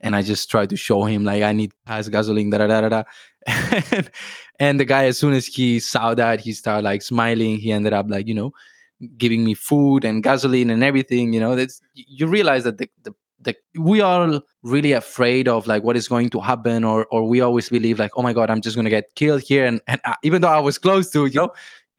and 0.00 0.14
i 0.14 0.22
just 0.22 0.48
tried 0.48 0.70
to 0.70 0.76
show 0.76 1.02
him 1.02 1.24
like 1.24 1.42
i 1.42 1.50
need 1.50 1.72
gas 1.88 2.08
gasoline 2.08 2.50
da 2.50 2.58
da 2.58 2.68
da 2.68 2.88
da 2.88 3.02
and, 3.46 4.10
and 4.58 4.80
the 4.80 4.84
guy 4.84 5.06
as 5.06 5.18
soon 5.18 5.32
as 5.32 5.46
he 5.46 5.80
saw 5.80 6.14
that 6.14 6.40
he 6.40 6.52
started 6.52 6.84
like 6.84 7.02
smiling. 7.02 7.58
He 7.58 7.72
ended 7.72 7.92
up 7.92 8.06
like 8.08 8.26
you 8.26 8.34
know 8.34 8.52
giving 9.16 9.44
me 9.44 9.54
food 9.54 10.04
and 10.04 10.22
gasoline 10.22 10.68
and 10.68 10.84
everything 10.84 11.32
you 11.32 11.40
know 11.40 11.56
that's 11.56 11.80
you 11.94 12.26
realize 12.26 12.64
that 12.64 12.76
the, 12.76 12.86
the 13.02 13.14
the, 13.42 13.54
we 13.78 14.00
are 14.00 14.42
really 14.62 14.92
afraid 14.92 15.48
of 15.48 15.66
like 15.66 15.82
what 15.82 15.96
is 15.96 16.08
going 16.08 16.28
to 16.30 16.40
happen 16.40 16.84
or 16.84 17.06
or 17.10 17.26
we 17.26 17.40
always 17.40 17.70
believe 17.70 17.98
like 17.98 18.10
oh 18.16 18.22
my 18.22 18.34
god 18.34 18.50
i'm 18.50 18.60
just 18.60 18.76
going 18.76 18.84
to 18.84 18.90
get 18.90 19.14
killed 19.14 19.40
here. 19.40 19.64
And, 19.64 19.80
and 19.86 20.00
uh, 20.04 20.14
even 20.22 20.42
though 20.42 20.48
i 20.48 20.60
was 20.60 20.78
close 20.78 21.10
to 21.12 21.26
you 21.26 21.40
know 21.40 21.50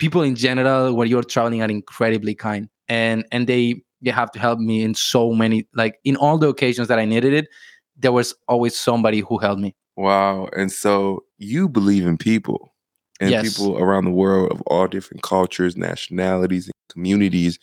people 0.01 0.23
in 0.23 0.35
general 0.35 0.95
when 0.95 1.07
you're 1.07 1.23
traveling 1.23 1.61
are 1.61 1.69
incredibly 1.69 2.33
kind. 2.33 2.67
And 2.89 3.23
and 3.31 3.45
they 3.47 3.83
they 4.01 4.11
have 4.11 4.31
to 4.31 4.39
help 4.39 4.59
me 4.59 4.81
in 4.81 4.95
so 4.95 5.31
many 5.31 5.67
like 5.75 5.99
in 6.03 6.15
all 6.15 6.39
the 6.39 6.49
occasions 6.49 6.87
that 6.87 6.97
I 6.97 7.05
needed 7.05 7.33
it 7.33 7.47
there 7.95 8.11
was 8.11 8.33
always 8.47 8.75
somebody 8.75 9.19
who 9.19 9.37
helped 9.37 9.61
me. 9.61 9.75
Wow. 9.95 10.49
And 10.57 10.71
so 10.71 11.23
you 11.37 11.69
believe 11.69 12.07
in 12.07 12.17
people 12.17 12.73
and 13.19 13.29
yes. 13.29 13.43
people 13.47 13.77
around 13.77 14.05
the 14.05 14.11
world 14.11 14.51
of 14.51 14.61
all 14.65 14.87
different 14.87 15.21
cultures 15.21 15.77
nationalities 15.77 16.65
and 16.65 16.73
communities 16.89 17.59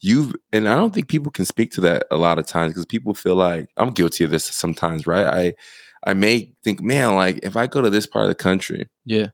you've 0.00 0.34
and 0.52 0.68
I 0.68 0.74
don't 0.76 0.94
think 0.94 1.08
people 1.08 1.30
can 1.30 1.44
speak 1.44 1.72
to 1.72 1.80
that 1.82 2.06
a 2.10 2.16
lot 2.16 2.38
of 2.38 2.46
times 2.46 2.72
because 2.72 2.86
people 2.86 3.14
feel 3.14 3.36
like 3.36 3.68
I'm 3.76 3.90
guilty 3.90 4.24
of 4.24 4.30
this 4.30 4.44
sometimes 4.44 5.06
right 5.06 5.26
I 5.26 5.54
I 6.04 6.14
may 6.14 6.52
think 6.64 6.80
man 6.80 7.14
like 7.14 7.40
if 7.42 7.56
I 7.56 7.66
go 7.66 7.80
to 7.82 7.90
this 7.90 8.06
part 8.06 8.24
of 8.24 8.30
the 8.30 8.34
country 8.34 8.88
yeah 9.04 9.28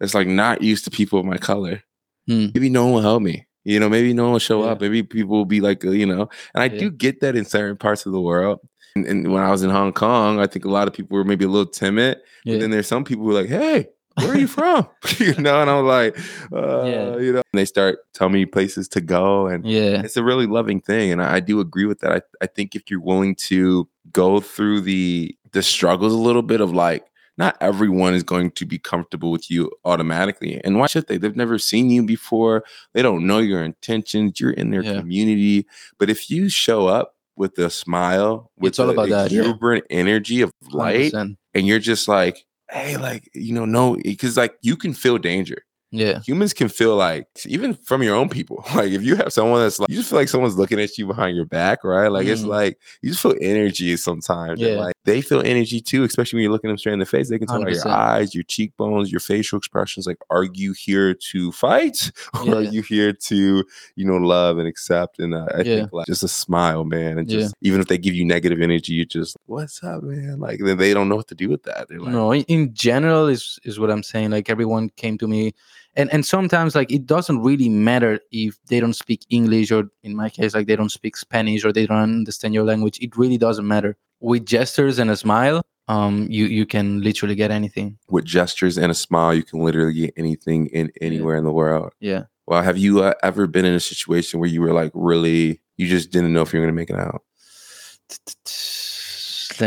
it's 0.00 0.14
like 0.14 0.26
not 0.26 0.62
used 0.62 0.84
to 0.84 0.90
people 0.90 1.18
of 1.18 1.26
my 1.26 1.38
color 1.38 1.82
Hmm. 2.30 2.46
Maybe 2.54 2.68
no 2.68 2.84
one 2.84 2.94
will 2.94 3.00
help 3.00 3.22
me. 3.22 3.46
You 3.64 3.80
know, 3.80 3.88
maybe 3.88 4.12
no 4.12 4.24
one 4.24 4.32
will 4.32 4.38
show 4.38 4.64
yeah. 4.64 4.70
up. 4.70 4.80
Maybe 4.80 5.02
people 5.02 5.36
will 5.36 5.44
be 5.44 5.60
like, 5.60 5.84
uh, 5.84 5.90
you 5.90 6.06
know, 6.06 6.28
and 6.54 6.62
I 6.62 6.66
yeah. 6.66 6.78
do 6.78 6.90
get 6.90 7.20
that 7.20 7.36
in 7.36 7.44
certain 7.44 7.76
parts 7.76 8.06
of 8.06 8.12
the 8.12 8.20
world. 8.20 8.60
And, 8.94 9.06
and, 9.06 9.32
when 9.32 9.42
I 9.42 9.50
was 9.50 9.62
in 9.62 9.70
Hong 9.70 9.92
Kong, 9.92 10.40
I 10.40 10.46
think 10.46 10.64
a 10.64 10.70
lot 10.70 10.88
of 10.88 10.94
people 10.94 11.16
were 11.16 11.24
maybe 11.24 11.44
a 11.44 11.48
little 11.48 11.70
timid. 11.70 12.18
Yeah. 12.44 12.54
But 12.54 12.60
then 12.60 12.70
there's 12.70 12.88
some 12.88 13.04
people 13.04 13.24
who 13.24 13.30
are 13.30 13.40
like, 13.40 13.50
hey, 13.50 13.88
where 14.20 14.32
are 14.32 14.38
you 14.38 14.46
from? 14.46 14.88
you 15.18 15.34
know, 15.34 15.60
and 15.60 15.70
I'm 15.70 15.86
like, 15.86 16.18
uh, 16.52 16.84
yeah. 16.84 17.16
you 17.16 17.32
know, 17.32 17.42
and 17.52 17.58
they 17.58 17.64
start 17.64 17.98
telling 18.14 18.34
me 18.34 18.46
places 18.46 18.88
to 18.88 19.00
go. 19.00 19.46
And 19.46 19.66
yeah, 19.66 20.02
it's 20.02 20.16
a 20.16 20.24
really 20.24 20.46
loving 20.46 20.80
thing. 20.80 21.12
And 21.12 21.22
I, 21.22 21.36
I 21.36 21.40
do 21.40 21.60
agree 21.60 21.86
with 21.86 22.00
that. 22.00 22.12
I, 22.12 22.20
I 22.42 22.46
think 22.46 22.74
if 22.74 22.90
you're 22.90 23.00
willing 23.00 23.34
to 23.36 23.88
go 24.12 24.40
through 24.40 24.82
the 24.82 25.36
the 25.52 25.62
struggles 25.62 26.12
a 26.12 26.18
little 26.18 26.42
bit 26.42 26.60
of 26.60 26.72
like 26.72 27.06
not 27.40 27.56
everyone 27.60 28.12
is 28.12 28.22
going 28.22 28.50
to 28.50 28.66
be 28.66 28.78
comfortable 28.78 29.30
with 29.30 29.50
you 29.50 29.70
automatically. 29.86 30.60
And 30.62 30.78
why 30.78 30.86
should 30.86 31.06
they? 31.06 31.16
They've 31.16 31.34
never 31.34 31.58
seen 31.58 31.88
you 31.88 32.02
before. 32.02 32.64
They 32.92 33.00
don't 33.00 33.26
know 33.26 33.38
your 33.38 33.64
intentions. 33.64 34.38
You're 34.38 34.50
in 34.50 34.70
their 34.70 34.82
yeah. 34.82 35.00
community. 35.00 35.66
But 35.98 36.10
if 36.10 36.30
you 36.30 36.50
show 36.50 36.86
up 36.86 37.14
with 37.36 37.58
a 37.58 37.70
smile, 37.70 38.50
with 38.58 38.72
it's 38.72 38.78
all 38.78 38.90
about 38.90 39.08
that 39.08 39.32
exuberant 39.32 39.86
yeah. 39.88 39.96
energy 39.96 40.42
of 40.42 40.52
light, 40.70 41.12
100%. 41.12 41.36
and 41.54 41.66
you're 41.66 41.78
just 41.78 42.08
like, 42.08 42.44
hey, 42.70 42.96
like, 42.96 43.28
you 43.34 43.54
know, 43.54 43.64
no, 43.64 43.96
because 44.04 44.36
like 44.36 44.54
you 44.62 44.76
can 44.76 44.94
feel 44.94 45.18
danger. 45.18 45.64
Yeah. 45.92 46.20
Humans 46.20 46.54
can 46.54 46.68
feel 46.68 46.96
like, 46.96 47.26
even 47.46 47.74
from 47.74 48.02
your 48.02 48.14
own 48.14 48.28
people, 48.28 48.64
like 48.74 48.92
if 48.92 49.02
you 49.02 49.16
have 49.16 49.32
someone 49.32 49.60
that's 49.60 49.78
like, 49.78 49.88
you 49.88 49.96
just 49.96 50.10
feel 50.10 50.18
like 50.18 50.28
someone's 50.28 50.56
looking 50.56 50.80
at 50.80 50.96
you 50.96 51.06
behind 51.06 51.36
your 51.36 51.46
back, 51.46 51.82
right? 51.82 52.08
Like 52.08 52.26
mm. 52.26 52.30
it's 52.30 52.44
like, 52.44 52.78
you 53.02 53.10
just 53.10 53.22
feel 53.22 53.34
energy 53.40 53.96
sometimes. 53.96 54.60
Yeah. 54.60 54.76
like 54.76 54.94
they 55.04 55.20
feel 55.20 55.40
energy 55.40 55.80
too, 55.80 56.04
especially 56.04 56.36
when 56.36 56.42
you're 56.44 56.52
looking 56.52 56.68
them 56.68 56.78
straight 56.78 56.92
in 56.92 56.98
the 57.00 57.06
face. 57.06 57.28
They 57.28 57.38
can 57.38 57.48
tell 57.48 57.62
by 57.62 57.70
your 57.70 57.88
eyes, 57.88 58.34
your 58.34 58.44
cheekbones, 58.44 59.10
your 59.10 59.20
facial 59.20 59.58
expressions. 59.58 60.06
Like, 60.06 60.18
are 60.30 60.44
you 60.44 60.72
here 60.72 61.14
to 61.14 61.52
fight 61.52 62.12
or 62.34 62.44
yeah. 62.44 62.54
are 62.54 62.62
you 62.62 62.82
here 62.82 63.12
to, 63.12 63.64
you 63.96 64.04
know, 64.04 64.16
love 64.16 64.58
and 64.58 64.68
accept? 64.68 65.18
And 65.18 65.34
uh, 65.34 65.46
I 65.52 65.58
yeah. 65.58 65.62
think 65.62 65.92
like 65.92 66.06
just 66.06 66.22
a 66.22 66.28
smile, 66.28 66.84
man. 66.84 67.18
And 67.18 67.28
just, 67.28 67.54
yeah. 67.60 67.68
even 67.68 67.80
if 67.80 67.88
they 67.88 67.98
give 67.98 68.14
you 68.14 68.24
negative 68.24 68.60
energy, 68.60 68.92
you 68.92 69.04
just, 69.04 69.36
what's 69.46 69.82
up, 69.82 70.04
man? 70.04 70.38
Like, 70.38 70.60
then 70.62 70.78
they 70.78 70.94
don't 70.94 71.08
know 71.08 71.16
what 71.16 71.28
to 71.28 71.34
do 71.34 71.48
with 71.48 71.64
that. 71.64 71.88
They're 71.88 71.98
like, 71.98 72.12
no, 72.12 72.32
in 72.34 72.74
general, 72.74 73.26
is, 73.26 73.58
is 73.64 73.80
what 73.80 73.90
I'm 73.90 74.04
saying. 74.04 74.30
Like, 74.30 74.48
everyone 74.48 74.90
came 74.90 75.18
to 75.18 75.26
me 75.26 75.52
and 76.00 76.12
and 76.12 76.24
sometimes 76.24 76.74
like 76.74 76.90
it 76.90 77.06
doesn't 77.06 77.42
really 77.42 77.68
matter 77.68 78.18
if 78.32 78.58
they 78.68 78.80
don't 78.80 78.94
speak 78.94 79.26
english 79.28 79.70
or 79.70 79.84
in 80.02 80.16
my 80.16 80.28
case 80.30 80.54
like 80.54 80.66
they 80.66 80.76
don't 80.76 80.90
speak 81.00 81.16
spanish 81.16 81.64
or 81.64 81.72
they 81.72 81.86
don't 81.86 82.02
understand 82.02 82.54
your 82.54 82.64
language. 82.64 82.98
It 83.00 83.16
really 83.16 83.38
doesn't 83.38 83.66
matter. 83.66 83.96
With 84.20 84.46
gestures 84.46 84.98
and 84.98 85.10
a 85.10 85.16
smile 85.16 85.62
um 85.88 86.26
you 86.30 86.46
you 86.46 86.66
can 86.66 87.02
literally 87.02 87.34
get 87.34 87.50
anything. 87.50 87.98
With 88.08 88.24
gestures 88.24 88.78
and 88.78 88.90
a 88.90 88.94
smile 88.94 89.34
you 89.34 89.42
can 89.42 89.60
literally 89.60 89.94
get 89.94 90.14
anything 90.16 90.66
in 90.68 90.90
anywhere 91.00 91.34
yeah. 91.34 91.38
in 91.38 91.44
the 91.44 91.52
world. 91.52 91.92
Yeah. 92.00 92.22
Well 92.46 92.62
have 92.62 92.78
you 92.78 93.02
uh, 93.02 93.14
ever 93.22 93.46
been 93.46 93.64
in 93.64 93.74
a 93.74 93.80
situation 93.80 94.40
where 94.40 94.48
you 94.48 94.62
were 94.62 94.72
like 94.72 94.92
really 94.94 95.60
you 95.76 95.86
just 95.86 96.10
didn't 96.10 96.32
know 96.32 96.42
if 96.42 96.52
you 96.52 96.60
were 96.60 96.66
going 96.66 96.74
to 96.74 96.80
make 96.80 96.90
it 96.90 96.98
out 96.98 97.22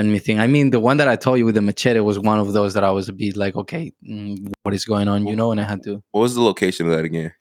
me 0.02 0.20
think. 0.20 0.40
I 0.40 0.48
mean, 0.48 0.72
the 0.72 0.80
one 0.80 0.98
that 0.98 1.08
I 1.08 1.16
told 1.16 1.38
you 1.38 1.46
with 1.46 1.56
the 1.56 1.62
machete 1.62 2.00
was 2.00 2.20
one 2.20 2.40
of 2.40 2.54
those 2.54 2.74
that 2.74 2.84
I 2.84 2.92
was 2.92 3.10
a 3.10 3.14
bit 3.14 3.38
like, 3.38 3.56
okay, 3.56 3.92
mm, 4.08 4.52
what 4.64 4.74
is 4.74 4.86
going 4.86 5.08
on, 5.08 5.28
you 5.28 5.36
know? 5.36 5.52
And 5.52 5.62
I 5.62 5.64
had 5.64 5.84
to. 5.84 6.04
What 6.12 6.22
was 6.22 6.36
the 6.36 6.42
location 6.42 6.88
of 6.88 6.94
that 6.94 7.06
again? 7.06 7.34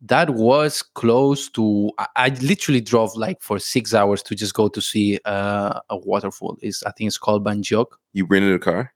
That 0.00 0.30
was 0.30 0.82
close 0.82 1.48
to. 1.50 1.90
I, 1.98 2.06
I 2.16 2.28
literally 2.40 2.80
drove 2.80 3.14
like 3.14 3.40
for 3.40 3.58
six 3.58 3.94
hours 3.94 4.22
to 4.24 4.34
just 4.34 4.54
go 4.54 4.68
to 4.68 4.80
see 4.80 5.18
uh, 5.24 5.80
a 5.90 5.96
waterfall. 5.96 6.58
Is 6.60 6.82
I 6.84 6.90
think 6.90 7.08
it's 7.08 7.18
called 7.18 7.44
Ban 7.44 7.62
Gioc. 7.62 7.86
You 8.12 8.26
rented 8.26 8.54
a 8.54 8.58
car? 8.58 8.92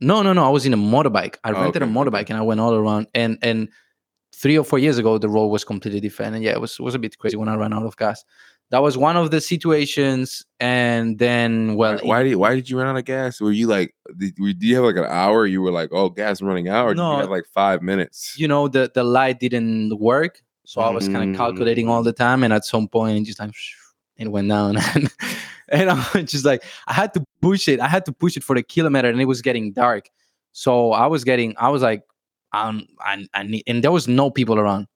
No, 0.00 0.22
no, 0.22 0.32
no. 0.32 0.44
I 0.44 0.50
was 0.50 0.66
in 0.66 0.74
a 0.74 0.78
motorbike. 0.78 1.36
I 1.44 1.52
oh, 1.52 1.62
rented 1.62 1.82
okay. 1.82 1.90
a 1.90 1.94
motorbike 1.94 2.28
and 2.30 2.38
I 2.38 2.42
went 2.42 2.60
all 2.60 2.74
around. 2.74 3.06
And 3.14 3.38
and 3.42 3.68
three 4.34 4.58
or 4.58 4.64
four 4.64 4.78
years 4.78 4.98
ago, 4.98 5.18
the 5.18 5.28
road 5.28 5.46
was 5.46 5.64
completely 5.64 6.00
different. 6.00 6.34
And 6.34 6.44
yeah, 6.44 6.52
it 6.52 6.60
was 6.60 6.78
it 6.78 6.82
was 6.82 6.94
a 6.94 6.98
bit 6.98 7.16
crazy 7.18 7.36
when 7.36 7.48
I 7.48 7.56
ran 7.56 7.72
out 7.72 7.84
of 7.84 7.96
gas 7.96 8.24
that 8.70 8.82
was 8.82 8.96
one 8.96 9.16
of 9.16 9.30
the 9.30 9.40
situations 9.40 10.44
and 10.60 11.18
then 11.18 11.74
well 11.74 11.98
why, 12.02 12.22
did 12.22 12.36
why 12.36 12.54
did 12.54 12.70
you 12.70 12.78
run 12.78 12.86
out 12.86 12.96
of 12.96 13.04
gas? 13.04 13.40
Were 13.40 13.52
you 13.52 13.66
like 13.66 13.94
did, 14.16 14.34
did 14.36 14.62
you 14.62 14.76
have 14.76 14.84
like 14.84 14.96
an 14.96 15.06
hour? 15.06 15.46
You 15.46 15.62
were 15.62 15.72
like 15.72 15.90
oh 15.92 16.08
gas 16.08 16.40
running 16.40 16.68
out 16.68 16.86
or 16.86 16.94
no, 16.94 17.10
did 17.10 17.16
you 17.16 17.20
have 17.22 17.30
like 17.30 17.46
five 17.52 17.82
minutes? 17.82 18.38
You 18.38 18.48
know 18.48 18.68
the 18.68 18.90
the 18.94 19.04
light 19.04 19.40
didn't 19.40 19.98
work 19.98 20.42
so 20.64 20.80
i 20.80 20.88
was 20.88 21.08
kind 21.08 21.30
of 21.30 21.36
calculating 21.36 21.88
all 21.88 22.04
the 22.04 22.12
time 22.12 22.44
and 22.44 22.52
at 22.52 22.64
some 22.64 22.86
point 22.86 23.18
it 23.18 23.24
just 23.24 23.40
like 23.40 23.50
it 24.16 24.28
went 24.28 24.48
down. 24.48 24.76
And, 24.94 25.10
and 25.68 25.90
i'm 25.90 26.26
just 26.26 26.44
like 26.44 26.62
i 26.86 26.92
had 26.92 27.12
to 27.14 27.24
push 27.40 27.66
it 27.66 27.80
i 27.80 27.88
had 27.88 28.04
to 28.06 28.12
push 28.12 28.36
it 28.36 28.44
for 28.44 28.54
a 28.54 28.62
kilometer 28.62 29.08
and 29.08 29.20
it 29.20 29.24
was 29.24 29.42
getting 29.42 29.72
dark. 29.72 30.08
So 30.52 30.92
i 30.92 31.06
was 31.06 31.24
getting 31.24 31.54
i 31.58 31.68
was 31.68 31.82
like 31.82 32.02
um 32.52 32.86
I, 33.00 33.26
I 33.34 33.42
need, 33.42 33.64
and 33.66 33.82
there 33.82 33.90
was 33.90 34.06
no 34.06 34.30
people 34.30 34.60
around 34.60 34.86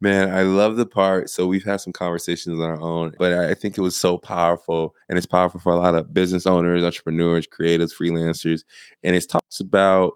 Man, 0.00 0.30
I 0.30 0.42
love 0.42 0.76
the 0.76 0.84
part. 0.84 1.30
So 1.30 1.46
we've 1.46 1.64
had 1.64 1.80
some 1.80 1.92
conversations 1.92 2.60
on 2.60 2.68
our 2.68 2.80
own, 2.80 3.14
but 3.18 3.32
I 3.32 3.54
think 3.54 3.78
it 3.78 3.80
was 3.80 3.96
so 3.96 4.18
powerful. 4.18 4.94
And 5.08 5.16
it's 5.16 5.26
powerful 5.26 5.58
for 5.58 5.72
a 5.72 5.76
lot 5.76 5.94
of 5.94 6.12
business 6.12 6.46
owners, 6.46 6.84
entrepreneurs, 6.84 7.46
creatives, 7.46 7.94
freelancers. 7.94 8.62
And 9.02 9.16
it 9.16 9.26
talks 9.28 9.60
about 9.60 10.14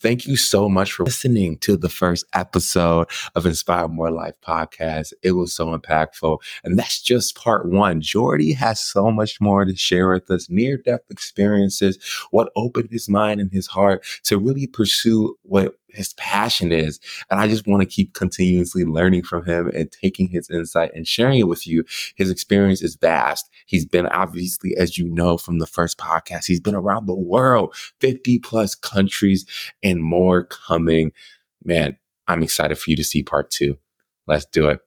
Thank 0.00 0.26
you 0.26 0.38
so 0.38 0.66
much 0.66 0.92
for 0.94 1.04
listening 1.04 1.58
to 1.58 1.76
the 1.76 1.90
first 1.90 2.24
episode 2.32 3.06
of 3.34 3.44
Inspire 3.44 3.86
More 3.86 4.10
Life 4.10 4.32
podcast. 4.42 5.12
It 5.22 5.32
was 5.32 5.52
so 5.52 5.76
impactful. 5.76 6.38
And 6.64 6.78
that's 6.78 7.02
just 7.02 7.36
part 7.36 7.68
one. 7.68 8.00
Jordi 8.00 8.56
has 8.56 8.80
so 8.80 9.10
much 9.10 9.42
more 9.42 9.66
to 9.66 9.76
share 9.76 10.08
with 10.08 10.30
us 10.30 10.48
near 10.48 10.78
death 10.78 11.02
experiences, 11.10 11.98
what 12.30 12.50
opened 12.56 12.88
his 12.90 13.10
mind 13.10 13.42
and 13.42 13.52
his 13.52 13.66
heart 13.66 14.02
to 14.22 14.38
really 14.38 14.66
pursue 14.66 15.36
what 15.42 15.74
his 15.92 16.12
passion 16.14 16.72
is. 16.72 17.00
And 17.30 17.40
I 17.40 17.48
just 17.48 17.66
want 17.66 17.82
to 17.82 17.86
keep 17.88 18.14
continuously 18.14 18.84
learning 18.84 19.24
from 19.24 19.44
him 19.44 19.70
and 19.74 19.90
taking 19.90 20.28
his 20.28 20.48
insight 20.50 20.90
and 20.94 21.06
sharing 21.06 21.38
it 21.38 21.48
with 21.48 21.66
you. 21.66 21.84
His 22.16 22.30
experience 22.30 22.82
is 22.82 22.96
vast. 22.96 23.50
He's 23.66 23.86
been 23.86 24.06
obviously, 24.06 24.76
as 24.76 24.98
you 24.98 25.08
know 25.08 25.38
from 25.38 25.58
the 25.58 25.66
first 25.66 25.98
podcast, 25.98 26.46
he's 26.46 26.60
been 26.60 26.74
around 26.74 27.06
the 27.06 27.14
world, 27.14 27.74
50 28.00 28.38
plus 28.40 28.74
countries 28.74 29.46
and 29.82 30.02
more 30.02 30.44
coming. 30.44 31.12
Man, 31.64 31.96
I'm 32.26 32.42
excited 32.42 32.78
for 32.78 32.90
you 32.90 32.96
to 32.96 33.04
see 33.04 33.22
part 33.22 33.50
two. 33.50 33.78
Let's 34.26 34.46
do 34.46 34.68
it. 34.68 34.80